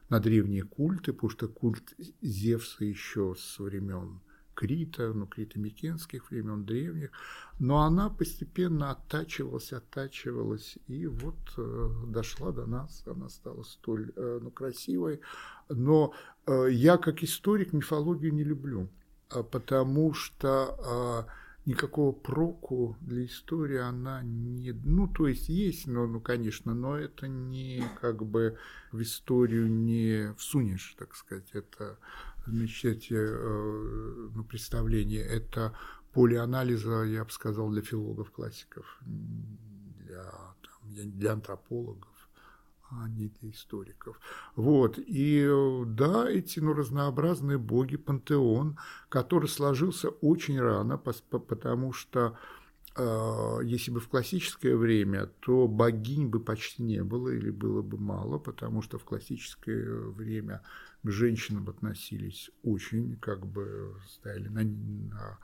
[0.08, 4.20] на древние культы, потому что культ Зевса еще с времен
[4.54, 7.10] Крита, ну, крито-микенских времен древних,
[7.58, 14.38] но она постепенно оттачивалась, оттачивалась, и вот э, дошла до нас, она стала столь э,
[14.42, 15.20] ну, красивой.
[15.68, 16.14] Но
[16.46, 18.88] э, я, как историк, мифологию не люблю,
[19.28, 24.72] потому что э, никакого проку для истории она не...
[24.72, 28.56] Ну, то есть есть, но, ну, конечно, но это не как бы
[28.92, 31.98] в историю не всунешь, так сказать, это
[32.46, 35.22] замечательное э, ну, представление.
[35.22, 35.76] Это
[36.12, 42.15] поле анализа, я бы сказал, для филологов-классиков, для, там, для антропологов
[42.90, 44.18] а не для историков.
[44.54, 44.98] Вот.
[44.98, 45.48] И
[45.86, 48.78] да, эти ну, разнообразные боги, пантеон,
[49.08, 52.38] который сложился очень рано, потому что
[52.96, 57.98] э, если бы в классическое время, то богинь бы почти не было или было бы
[57.98, 60.62] мало, потому что в классическое время
[61.02, 65.38] к женщинам относились очень, как бы стояли на, на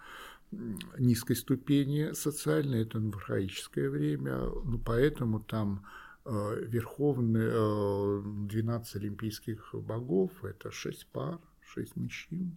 [0.98, 5.84] низкой ступени социальной, это в архаическое время, ну, поэтому там
[6.24, 12.56] верховные 12 э, олимпийских богов, это 6 пар, 6 мужчин,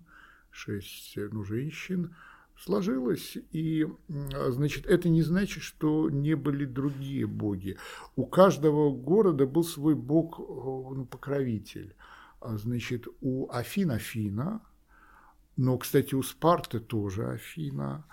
[0.51, 2.15] 6 ну, женщин,
[2.57, 7.77] сложилось, и, значит, это не значит, что не были другие боги.
[8.15, 11.07] У каждого города был свой бог, э, ну.
[12.41, 14.61] А, значит, у Афин Афина,
[15.57, 18.05] но, кстати, у Спарты тоже Афина,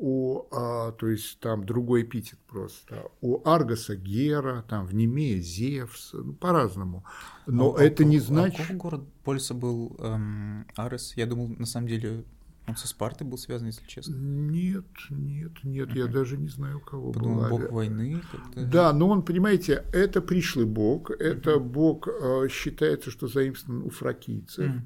[0.00, 6.14] у, а, то есть там другой эпитет просто, у Аргоса Гера, там в Немее Зевс,
[6.14, 7.04] ну, по-разному.
[7.46, 8.66] Но а, это а, не значит...
[8.70, 11.12] А город Польса был эм, Арес?
[11.16, 12.24] Я думал, на самом деле,
[12.66, 14.14] он со Спартой был связан, если честно.
[14.14, 15.98] Нет, нет, нет, uh-huh.
[15.98, 17.48] я даже не знаю, у кого Подумал, была.
[17.50, 18.64] бог войны как-то.
[18.64, 21.60] Да, но он, понимаете, это пришлый бог, это uh-huh.
[21.60, 24.64] бог э, считается, что заимствован у фракийцев.
[24.64, 24.80] Uh-huh.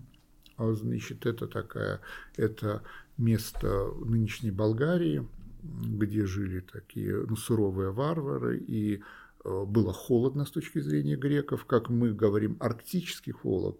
[0.56, 2.00] А, значит, это такая,
[2.36, 2.82] это
[3.16, 5.26] место нынешней Болгарии,
[5.62, 9.02] где жили такие ну, суровые варвары, и
[9.44, 13.78] э, было холодно с точки зрения греков, как мы говорим, арктический холод,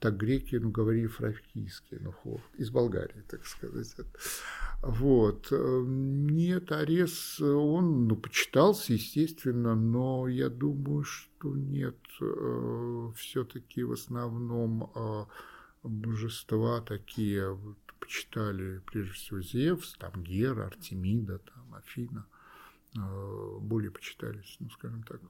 [0.00, 3.94] так греки ну, говорили фракийски, ну, хор, из Болгарии, так сказать.
[4.82, 5.48] Вот.
[5.50, 14.90] Нет, Арес, он ну, почитался, естественно, но я думаю, что нет, э, все-таки в основном
[14.94, 15.24] э,
[15.84, 17.56] божества такие
[18.04, 22.26] почитали, прежде всего, Зевс, там Гера, Артемида, там Афина,
[22.96, 25.20] э, более почитались, ну, скажем так.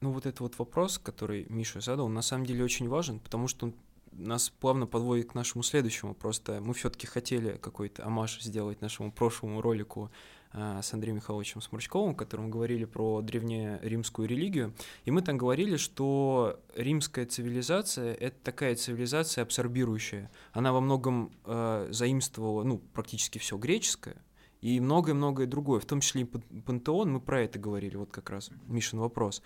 [0.00, 3.48] Ну, вот этот вот вопрос, который Миша задал, он на самом деле очень важен, потому
[3.48, 3.74] что он
[4.12, 6.14] нас плавно подводит к нашему следующему.
[6.14, 10.10] Просто мы все-таки хотели какой-то амаш сделать нашему прошлому ролику
[10.52, 14.74] с Андреем Михайловичем Сморчковым, в котором говорили про древнеримскую религию.
[15.04, 20.30] И мы там говорили, что римская цивилизация— это такая цивилизация абсорбирующая.
[20.52, 24.16] Она во многом э, заимствовала, ну, практически все греческое,
[24.60, 28.50] и многое-многое другое, в том числе и пантеон, мы про это говорили, вот как раз
[28.68, 29.42] Мишин вопрос.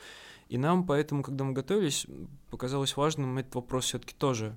[0.49, 2.07] И нам поэтому, когда мы готовились,
[2.51, 4.57] показалось важным этот вопрос все таки тоже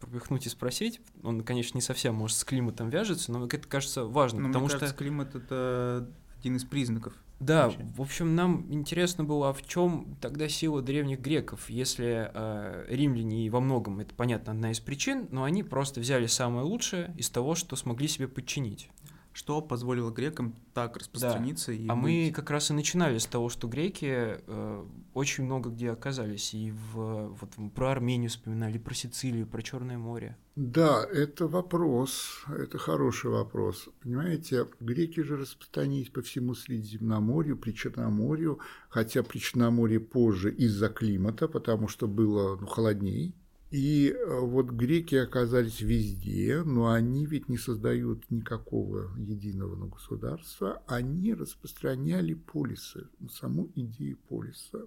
[0.00, 1.00] пропихнуть и спросить.
[1.22, 4.70] Он, конечно, не совсем, может, с климатом вяжется, но это кажется важным, но потому мне
[4.70, 4.80] что...
[4.80, 7.14] кажется, климат— это один из признаков.
[7.40, 7.86] Да, вообще.
[7.96, 13.46] в общем, нам интересно было, а в чем тогда сила древних греков, если э, римляне
[13.46, 17.30] и во многом, это понятно, одна из причин, но они просто взяли самое лучшее из
[17.30, 18.90] того, что смогли себе подчинить
[19.38, 21.70] что позволило грекам так распространиться.
[21.70, 21.76] Да.
[21.76, 22.02] И а быть...
[22.02, 26.54] мы как раз и начинали с того, что греки э, очень много где оказались.
[26.54, 30.36] И в, вот, про Армению вспоминали, про Сицилию, про Черное море.
[30.56, 33.88] Да, это вопрос, это хороший вопрос.
[34.02, 38.58] Понимаете, греки же распространились по всему Средиземноморью, при Черноморью,
[38.88, 43.34] хотя при Черноморье позже из-за климата, потому что было ну, холоднее.
[43.70, 51.34] И э, вот греки оказались везде, но они ведь не создают никакого единого государства, они
[51.34, 54.86] распространяли полисы, саму идею полиса,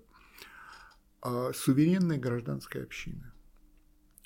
[1.21, 3.31] а суверенная гражданская община.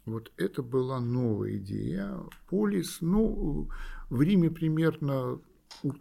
[0.05, 2.17] Вот это была новая идея.
[2.47, 3.69] Полис, ну,
[4.09, 5.41] в Риме примерно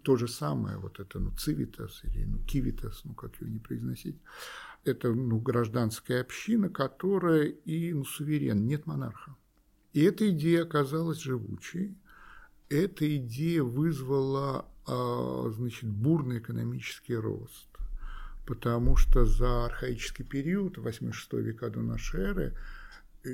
[0.03, 4.17] то же самое, вот это, ну, цивитас или ну, кивитас, ну, как его не произносить,
[4.85, 9.37] это ну, гражданская община, которая и ну, суверен, нет монарха.
[9.93, 11.97] И эта идея оказалась живучей.
[12.69, 17.69] Эта идея вызвала а, значит, бурный экономический рост,
[18.47, 22.57] потому что за архаический период, 8-6 века до нашей эры,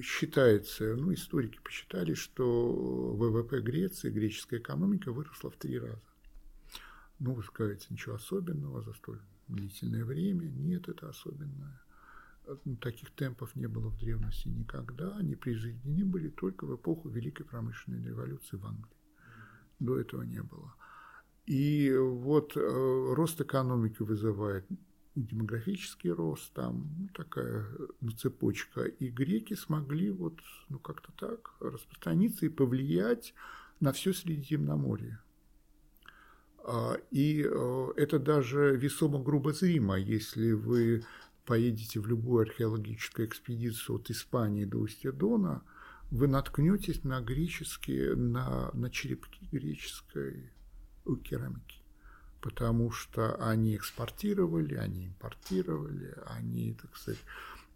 [0.03, 6.01] считается, ну, историки посчитали, что ВВП Греции, греческая экономика выросла в три раза.
[7.19, 9.21] Ну, вы скажете, ничего особенного за столь
[9.55, 10.47] длительное время.
[10.47, 11.81] Нет, это особенное.
[12.65, 15.17] Ну, таких темпов не было в древности никогда.
[15.17, 18.97] Они присоединены были только в эпоху Великой промышленной революции в Англии.
[19.79, 20.75] До этого не было.
[21.47, 24.67] И вот э, рост экономики вызывает
[25.15, 27.67] демографический рост, там ну, такая
[28.01, 28.83] ну, цепочка.
[28.85, 30.39] И греки смогли вот
[30.69, 33.35] ну, как-то так распространиться и повлиять
[33.81, 35.21] на все Средиземноморье.
[36.65, 41.05] А, и э, это даже весомо грубо зримо, если вы
[41.47, 45.63] поедете в любую археологическую экспедицию от Испании до устья Дона,
[46.11, 50.53] вы наткнетесь на греческие, на, на черепки греческой
[51.25, 51.81] керамики,
[52.41, 57.21] потому что они экспортировали, они импортировали, они, так сказать,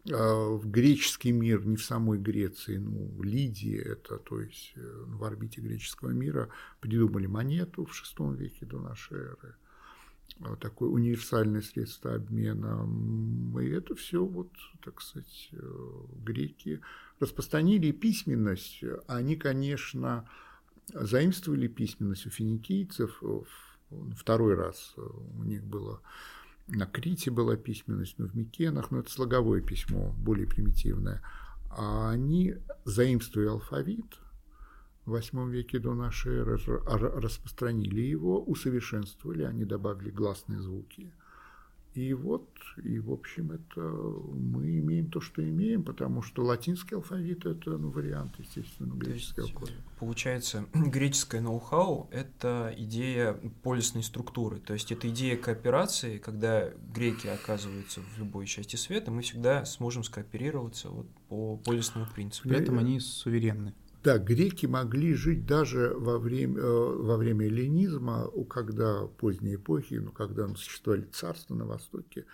[0.06, 5.62] в греческий мир, не в самой Греции, ну, Лидии, это, то есть э, в орбите
[5.62, 6.50] греческого мира,
[6.80, 9.56] придумали монету в VI веке до нашей эры,
[10.40, 12.86] вот такое универсальное средство обмена.
[13.62, 14.50] И это все, вот,
[14.84, 16.80] так сказать, э, греки
[17.18, 18.82] распространили письменность.
[19.06, 20.28] Они, конечно,
[20.92, 23.22] заимствовали письменность у финикийцев.
[24.16, 26.02] Второй раз у них было
[26.66, 31.22] на Крите была письменность, но в Микенах, но это слоговое письмо, более примитивное.
[31.70, 34.18] А они, заимствуя алфавит,
[35.04, 41.12] в VIII веке до нашей эры распространили его, усовершенствовали, они добавили гласные звуки–
[41.94, 42.48] и вот,
[42.82, 47.90] и в общем, это мы имеем то, что имеем, потому что латинский алфавит– это ну,
[47.90, 49.72] вариант, естественно, греческого кода.
[50.00, 58.00] Получается, греческое ноу-хау– это идея полисной структуры, то есть это идея кооперации, когда греки оказываются
[58.00, 62.48] в любой части света, мы всегда сможем скооперироваться вот по полисному принципу.
[62.48, 63.72] При этом они суверенны.
[64.04, 70.12] Да, греки могли жить даже во время, э, во время эллинизма, когда поздние эпохи, ну,
[70.12, 72.26] когда существовали царства на Востоке,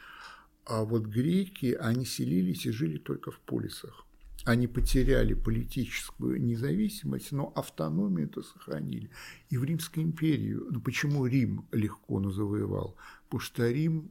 [0.66, 4.04] а вот греки, они селились и жили только в полисах.
[4.44, 9.08] Они потеряли политическую независимость, но автономию это сохранили.
[9.48, 12.96] И в Римской империи, ну почему Рим легко ну, завоевал?
[13.26, 14.10] Потому что Рим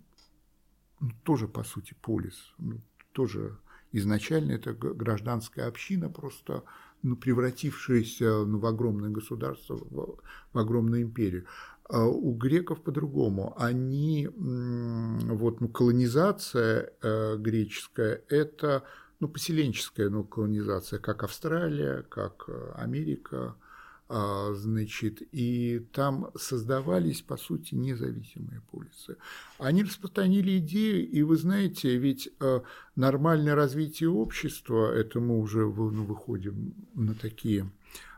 [1.02, 2.80] ну, тоже, по сути, полис, ну,
[3.12, 3.58] тоже
[3.92, 6.64] изначально это гражданская община, просто
[7.04, 10.18] ну, превратившееся ну, в огромное государство, в,
[10.54, 11.46] в огромную империю.
[11.90, 13.56] А у греков по-другому.
[13.58, 18.84] Они, вот, ну, колонизация э, греческая– это
[19.20, 23.56] ну, поселенческая ну, колонизация, как Австралия, как э, Америка–
[24.10, 29.18] значит, и там создавались, по сути, независимые полисы.
[29.60, 32.64] Они распространили идею, и вы знаете, ведь а,
[32.96, 37.70] нормальное развитие общества, это мы уже ну, выходим на такие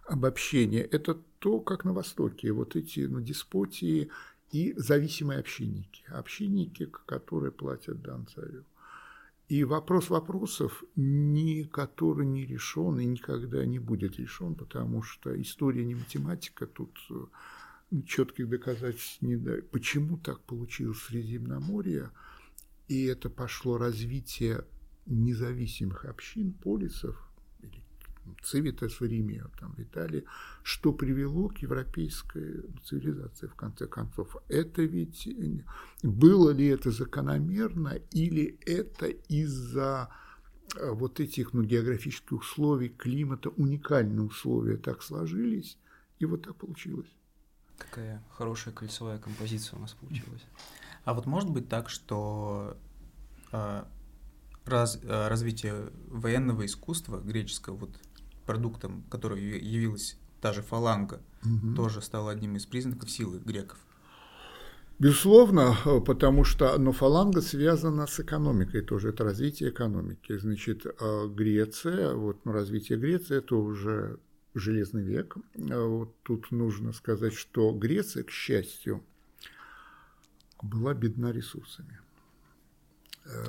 [0.07, 4.09] обобщения, это то, как на Востоке, вот эти ну, деспотии
[4.51, 8.63] и зависимые общинники, общинники, которые платят дан царю.
[9.52, 15.84] И вопрос вопросов, ни который не решен и никогда не будет решен, потому что история
[15.84, 16.97] не математика, тут
[18.06, 19.70] четких доказательств не дают.
[19.70, 22.12] Почему так получилось в Средиземноморье?
[22.88, 24.64] И это пошло развитие
[25.06, 27.30] независимых общин, полисов,
[28.43, 30.26] цивитас в Риме, там, в Италии,
[30.63, 34.36] что привело к европейской цивилизации, в конце концов.
[34.47, 35.28] Это ведь
[36.03, 40.09] было ли это закономерно, или это из-за
[40.76, 45.78] э, вот этих ну, географических условий, климата, уникальные условия так сложились,
[46.19, 47.09] и вот так получилось.
[47.78, 50.45] Какая хорошая кольцевая композиция у нас получилась.
[51.03, 52.78] А вот может быть так, что
[53.51, 53.84] э,
[54.65, 57.99] раз, э, развитие военного искусства греческого, вот
[58.45, 61.75] продуктом, который явилась та же фаланга, угу.
[61.75, 63.77] тоже стало одним из признаков силы греков?
[64.99, 65.75] Безусловно,
[66.05, 70.37] потому что но фаланга связана с экономикой тоже, это развитие экономики.
[70.37, 74.19] Значит, э, Греция, вот ну, развитие Греции, это уже
[74.53, 75.37] Железный век.
[75.69, 79.01] А вот тут нужно сказать, что Греция, к счастью,
[80.61, 82.01] была бедна ресурсами.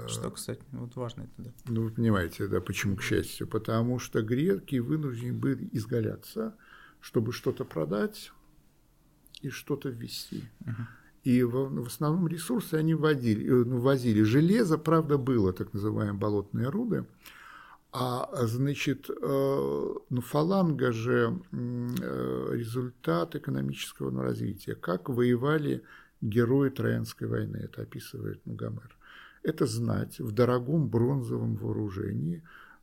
[0.07, 1.51] Что, кстати, вот важно это, да.
[1.67, 3.47] Ну, вы понимаете, да, почему к счастью?
[3.47, 6.55] Потому что греки вынуждены были изгаляться,
[7.01, 8.33] чтобы что-то продать
[9.41, 10.45] и что-то ввести.
[10.61, 10.87] Угу.
[11.25, 14.23] И в, в основном ресурсы они вводили, э, ну, возили.
[14.23, 17.07] Железо, правда, было, так называемые болотные руды,
[17.93, 24.75] а, значит, э, ну, фаланга же э, результат экономического ну, развития.
[24.75, 25.83] Как воевали
[26.23, 28.97] герои Троянской войны, это описывает ну, Гомер.
[29.43, 32.43] Это знать в дорогом бронзовом вооружении.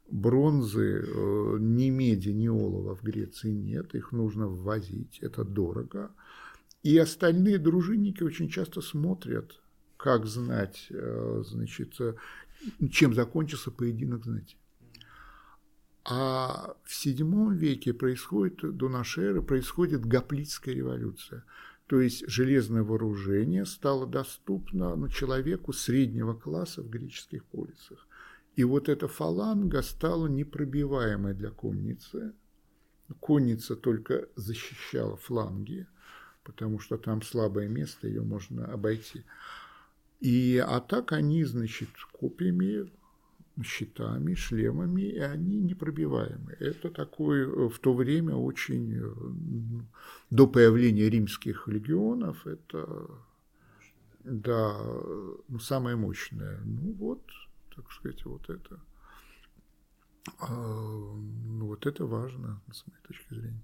[0.09, 6.11] Бронзы э, ни меди, ни олова в Греции нет, их нужно ввозить, это дорого.
[6.81, 9.61] И остальные дружинники очень часто смотрят,
[9.97, 11.99] как знать, значит,
[12.91, 14.55] чем закончился поединок знати.
[16.05, 21.43] А в VII веке происходит, до нашей эры, происходит гоплитская революция.
[21.89, 28.07] То есть железное вооружение стало доступно ну, человеку среднего класса в греческих полисах.
[28.55, 32.33] И вот эта фаланга стала непробиваемой для конницы.
[33.19, 35.87] Конница только защищала фланги,
[36.43, 39.23] потому что там слабое место, ее можно обойти.
[40.19, 42.91] И, а так они, значит, копьями
[43.63, 46.53] щитами, шлемами, и они непробиваемы.
[46.59, 49.13] Это такой э, в то время очень, э,
[50.29, 53.07] до появления римских легионов, это
[54.23, 54.77] да,
[55.47, 56.59] ну, самое мощное.
[56.63, 57.21] Ну вот,
[57.75, 58.79] так сказать, вот это.
[60.39, 63.61] А, ну, вот это важно, с моей точки зрения.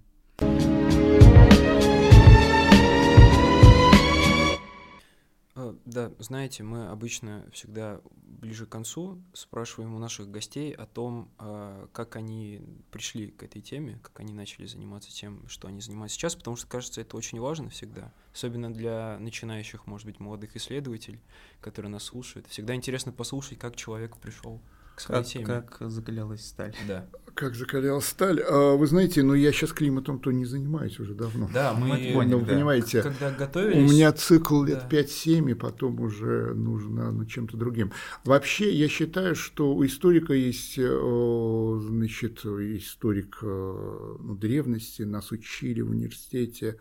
[5.54, 8.00] А, да, знаете, мы обычно всегда
[8.46, 13.60] ближе к концу спрашиваем у наших гостей о том, а, как они пришли к этой
[13.60, 17.40] теме, как они начали заниматься тем, что они занимаются сейчас, потому что, кажется, это очень
[17.40, 21.20] важно всегда, особенно для начинающих, может быть, молодых исследователей,
[21.60, 22.46] которые нас слушают.
[22.46, 24.60] Всегда интересно послушать, как человек пришел
[24.96, 25.44] к своей как, теме.
[25.44, 26.74] Как закалялась сталь.
[26.88, 27.06] Да.
[27.34, 28.40] Как закалялась сталь.
[28.40, 31.50] А, вы знаете, ну я сейчас климатом-то не занимаюсь уже давно.
[31.52, 32.54] Да, мы, мы поняли, ну, да.
[32.54, 33.76] понимаете, когда готовились...
[33.76, 34.96] У меня цикл лет да.
[34.96, 37.92] 5-7, и потом уже нужно ну, чем-то другим.
[38.24, 45.90] Вообще, я считаю, что у историка есть, э, значит, историк ну, древности, нас учили в
[45.90, 46.78] университете,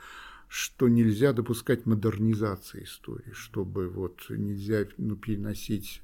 [0.48, 6.02] что нельзя допускать модернизации истории, чтобы вот нельзя ну, переносить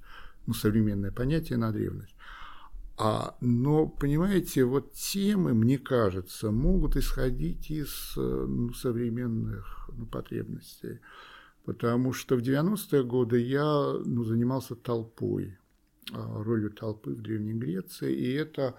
[0.52, 2.14] ну, современное понятие на древность.
[2.98, 11.00] А, но, понимаете, вот темы, мне кажется, могут исходить из ну, современных ну, потребностей.
[11.64, 15.58] Потому что в 90-е годы я ну, занимался толпой,
[16.12, 18.76] а, ролью толпы в Древней Греции, и это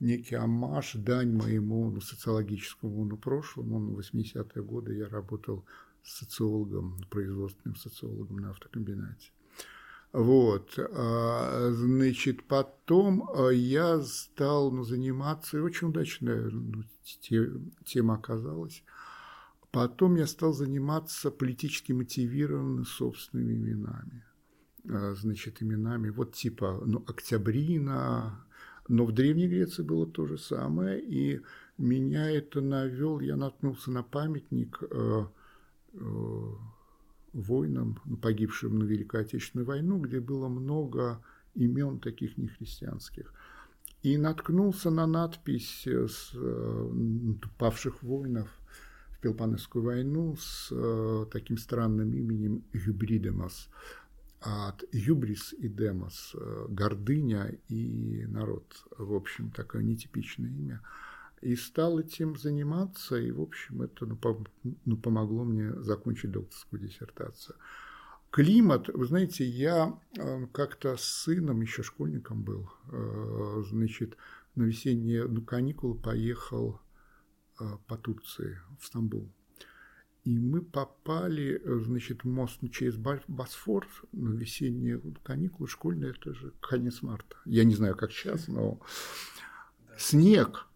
[0.00, 3.78] некий амаш, дань моему ну, социологическому ну, прошлому.
[3.78, 5.64] Ну, в 80-е годы я работал
[6.02, 9.30] социологом, производственным социологом на автокомбинате.
[10.12, 16.84] Вот, а, значит, потом а, я стал ну, заниматься, и очень удачная ну,
[17.86, 18.84] тема оказалась.
[19.70, 24.24] Потом я стал заниматься политически мотивированными собственными именами.
[24.90, 28.44] А, значит, именами вот типа, ну, Октябрина,
[28.88, 31.40] но в Древней Греции было то же самое, и
[31.78, 34.82] меня это навел, я наткнулся на памятник
[37.32, 41.22] воинам, погибшим на Великой Отечественную войну, где было много
[41.54, 43.32] имен таких нехристианских.
[44.02, 46.92] И наткнулся на надпись с э,
[47.58, 48.48] павших воинов
[49.10, 53.68] в Пелопонесскую войну с э, таким странным именем Юбридемос.
[54.40, 56.34] От Юбрис и Демос–
[56.68, 58.64] гордыня и народ.
[58.98, 60.80] В общем, такое нетипичное имя.
[61.42, 64.18] И стал этим заниматься, и, в общем, это ну,
[64.84, 67.56] ну, помогло мне закончить докторскую диссертацию.
[68.30, 74.16] Климат, вы знаете, я э, как-то с сыном, еще школьником был, э, значит,
[74.54, 76.80] на весенние ну, каникулы поехал
[77.60, 79.28] э, по Турции, в Стамбул.
[80.24, 87.36] И мы попали, значит, мост через Босфор на весенние каникулы школьные, это же конец марта.
[87.44, 88.80] Я не знаю, как сейчас, но
[89.98, 90.68] снег,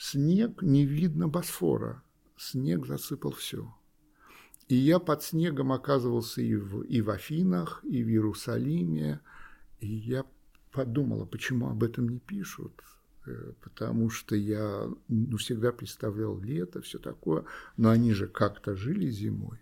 [0.00, 2.02] снег, не видно Босфора,
[2.36, 3.72] снег засыпал все.
[4.68, 9.20] И я под снегом оказывался и в, и в Афинах, и в Иерусалиме,
[9.80, 10.24] и я
[10.72, 12.72] подумала, почему об этом не пишут,
[13.26, 17.44] э, потому что я ну, всегда представлял лето, все такое,
[17.76, 19.58] но они же как-то жили зимой.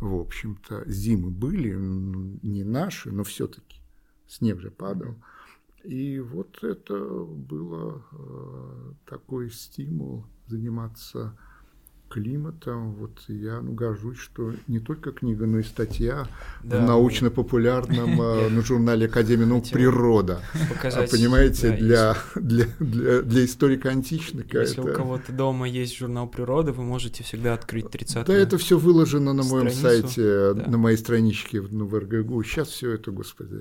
[0.00, 3.80] В общем-то, зимы были не наши, но все-таки
[4.28, 5.16] снег же падал.
[5.84, 11.38] И вот это было э, такой стимул заниматься
[12.08, 12.94] климатом.
[12.94, 16.26] Вот я ну, горжусь, что не только книга, но и статья
[16.62, 16.80] да.
[16.80, 20.42] в научно-популярном э, на журнале Академии наук «Природа».
[20.68, 24.60] Показать, Понимаете, для, для, для, для историка античника.
[24.60, 24.92] Если это...
[24.92, 29.32] у кого-то дома есть журнал «Природа», вы можете всегда открыть 30 Да, это все выложено
[29.32, 30.64] на моем сайте, да.
[30.66, 32.42] на моей страничке ну, в РГГУ.
[32.42, 33.60] Сейчас все это, господи,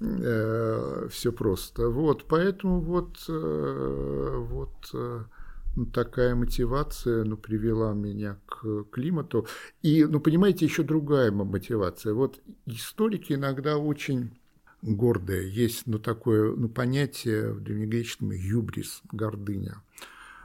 [0.00, 1.88] э, все просто.
[1.88, 5.24] Вот, поэтому вот, э, вот ну,
[5.86, 9.46] такая мотивация ну, привела меня к климату.
[9.82, 12.14] И, ну, понимаете, еще другая мотивация.
[12.14, 14.30] Вот историки иногда очень
[14.82, 15.50] гордые.
[15.52, 19.82] Есть ну, такое ну, понятие в древнегреческом «юбрис»– гордыня.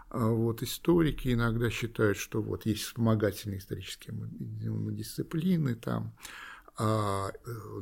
[0.10, 4.16] А вот историки иногда считают, что вот есть вспомогательные исторические
[4.92, 6.14] дисциплины, там,
[6.78, 7.32] а,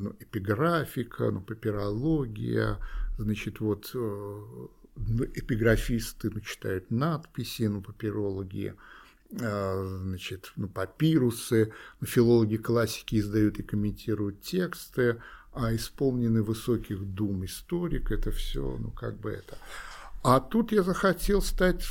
[0.00, 2.78] ну, эпиграфика, ну, папирология,
[3.18, 8.74] значит, вот э, ну, эпиграфисты ну, читают надписи, ну, папирологи,
[9.40, 15.20] а, значит, ну, папирусы, ну, филологи классики издают и комментируют тексты,
[15.52, 19.58] а исполненный высоких дум историк, это все, ну, как бы это.
[20.22, 21.84] А тут я захотел стать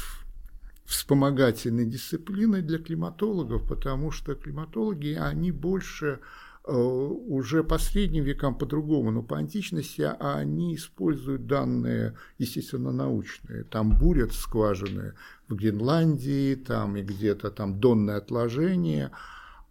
[0.86, 6.20] вспомогательной дисциплиной для климатологов, потому что климатологи, они больше
[6.66, 13.64] уже по средним векам по-другому, но по античности они используют данные, естественно, научные.
[13.64, 15.14] Там бурят скважины
[15.47, 19.12] в Гренландии, там и где-то там донные отложения.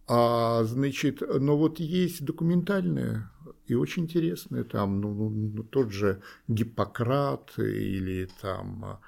[0.07, 3.29] А, значит, но вот есть документальные
[3.67, 8.99] и очень интересные, там, ну, ну, ну тот же Гиппократ или там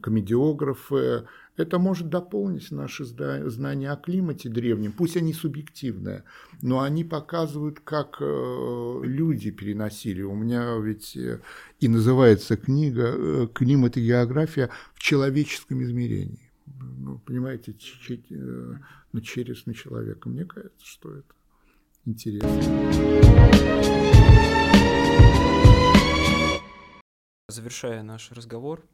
[0.00, 1.26] комедиографы,
[1.56, 6.24] это может дополнить наши знания о климате древнем, пусть они субъективные,
[6.62, 10.22] но они показывают, как э, люди переносили.
[10.22, 11.40] У меня ведь э,
[11.78, 16.50] и называется книга э, «Климат и география в человеческом измерении».
[16.66, 17.74] Ну, понимаете,
[19.12, 20.28] ну, через на человека.
[20.28, 21.34] Мне кажется, что это
[22.06, 22.48] интересно.
[27.48, 28.86] Завершая наш разговор,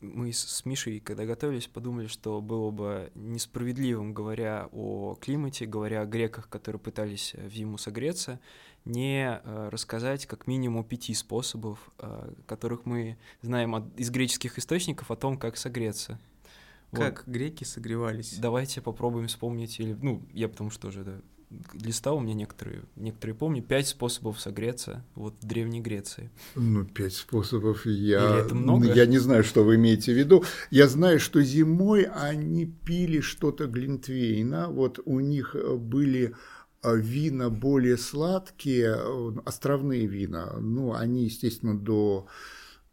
[0.00, 6.06] мы с Мишей, когда готовились, подумали, что было бы несправедливым, говоря о климате, говоря о
[6.06, 8.40] греках, которые пытались э, в зиму согреться,
[8.84, 15.10] не э, рассказать как минимум пяти способов, э, которых мы знаем от, из греческих источников
[15.10, 16.18] о том, как согреться.
[16.92, 17.34] Как вот.
[17.34, 18.38] греки согревались?
[18.38, 21.20] Давайте попробуем вспомнить, или, ну, я потому что тоже, да,
[21.72, 26.30] листал, у меня некоторые, некоторые помню, пять способов согреться вот в Древней Греции.
[26.54, 28.18] Ну, пять способов я...
[28.18, 28.92] Или это много?
[28.92, 30.44] Я не знаю, что вы имеете в виду.
[30.70, 36.34] Я знаю, что зимой они пили что-то глинтвейна, вот у них были
[36.82, 42.26] э, вина более сладкие, э, островные вина, ну, они, естественно, до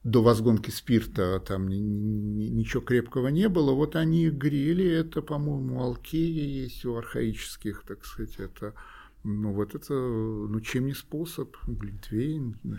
[0.06, 3.72] до возгонки спирта там ничего крепкого не было.
[3.74, 8.76] Вот они грели это, по-моему, Алкея есть, у архаических, так сказать, это
[9.24, 12.60] ну вот это, ну чем не способ, глинтвейн.
[12.62, 12.78] Ну,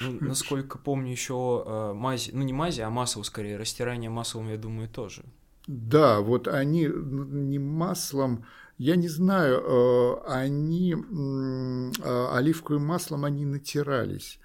[0.00, 4.56] ну, насколько помню, еще э, мази, ну не мази, а масло скорее, растирание маслом, я
[4.56, 5.22] думаю, тоже.
[5.66, 8.46] Да, вот они ну, не маслом,
[8.78, 14.40] я не знаю, э, они э, оливковым маслом они натирались.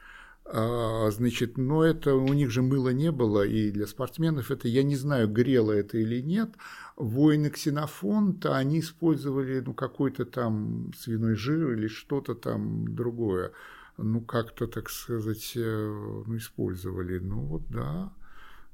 [0.51, 4.81] А, значит, но это у них же мыла не было, и для спортсменов это, я
[4.81, 6.49] не знаю, грело это или нет.
[6.95, 13.51] Воины ксенофонта, они использовали ну, какой-то там свиной жир или что-то там другое.
[13.97, 17.19] Ну, как-то, так сказать, э, ну, использовали.
[17.19, 18.11] Ну, вот да,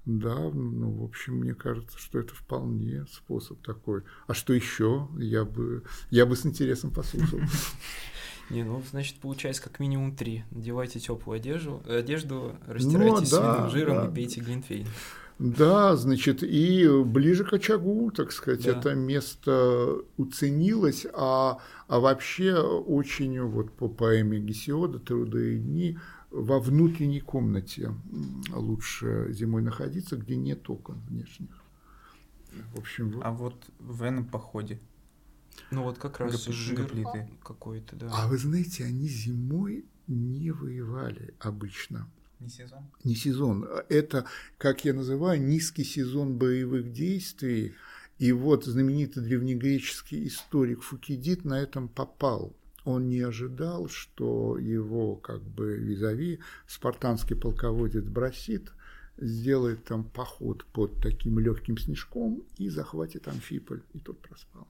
[0.05, 4.03] да, ну, в общем, мне кажется, что это вполне способ такой.
[4.27, 5.09] А что еще?
[5.17, 7.39] Я бы, я бы с интересом послушал.
[8.49, 10.43] Не, ну, значит, получается как минимум три.
[10.51, 14.07] Надевайте теплую одежду, одежду растирайте ну, да, жиром да.
[14.07, 14.87] и пейте глинтвейн.
[15.37, 18.71] Да, значит, и ближе к очагу, так сказать, да.
[18.71, 25.97] это место уценилось, а, а вообще очень вот по поэме Гесиода «Труды и дни»
[26.31, 27.93] во внутренней комнате
[28.53, 31.49] лучше зимой находиться, где нет окон внешних.
[32.73, 33.25] В общем, вот.
[33.25, 34.79] А вот в этом походе
[35.71, 36.53] ну вот как раз Гоп...
[36.53, 38.09] жир плиты какой-то, да.
[38.11, 42.07] А вы знаете, они зимой не воевали обычно.
[42.39, 42.79] Не сезон?
[43.03, 43.67] Не сезон.
[43.89, 44.25] Это,
[44.57, 47.73] как я называю, низкий сезон боевых действий.
[48.19, 52.53] И вот знаменитый древнегреческий историк Фукидид на этом попал.
[52.85, 58.71] Он не ожидал, что его как бы визави, спартанский полководец Брасит,
[59.17, 63.81] сделает там поход под таким легким снежком и захватит Амфиполь.
[63.93, 64.67] И тот проспал.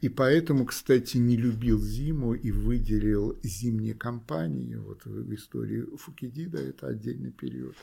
[0.00, 4.76] И поэтому, кстати, не любил зиму и выделил зимние кампании.
[4.76, 7.76] Вот в истории Фукидида это отдельный период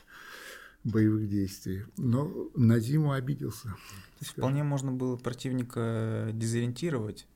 [0.82, 1.84] боевых действий.
[1.96, 3.68] Но на зиму обиделся.
[3.68, 7.26] То есть вполне можно было противника дезориентировать.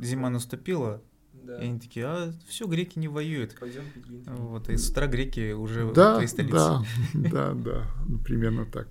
[0.00, 1.02] Зима наступила,
[1.44, 1.58] да.
[1.58, 3.56] И они такие, а все, греки не воюют.
[3.60, 3.84] Пойдем
[4.26, 6.54] Вот, и с утра греки уже да, в твоей столице.
[6.54, 7.90] Да, да, да,
[8.24, 8.88] примерно так.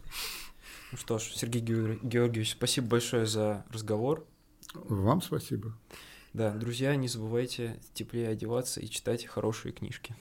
[0.91, 4.27] Ну что ж, Сергей Георгиевич, спасибо большое за разговор.
[4.73, 5.73] Вам спасибо.
[6.33, 10.15] Да, друзья, не забывайте теплее одеваться и читать хорошие книжки.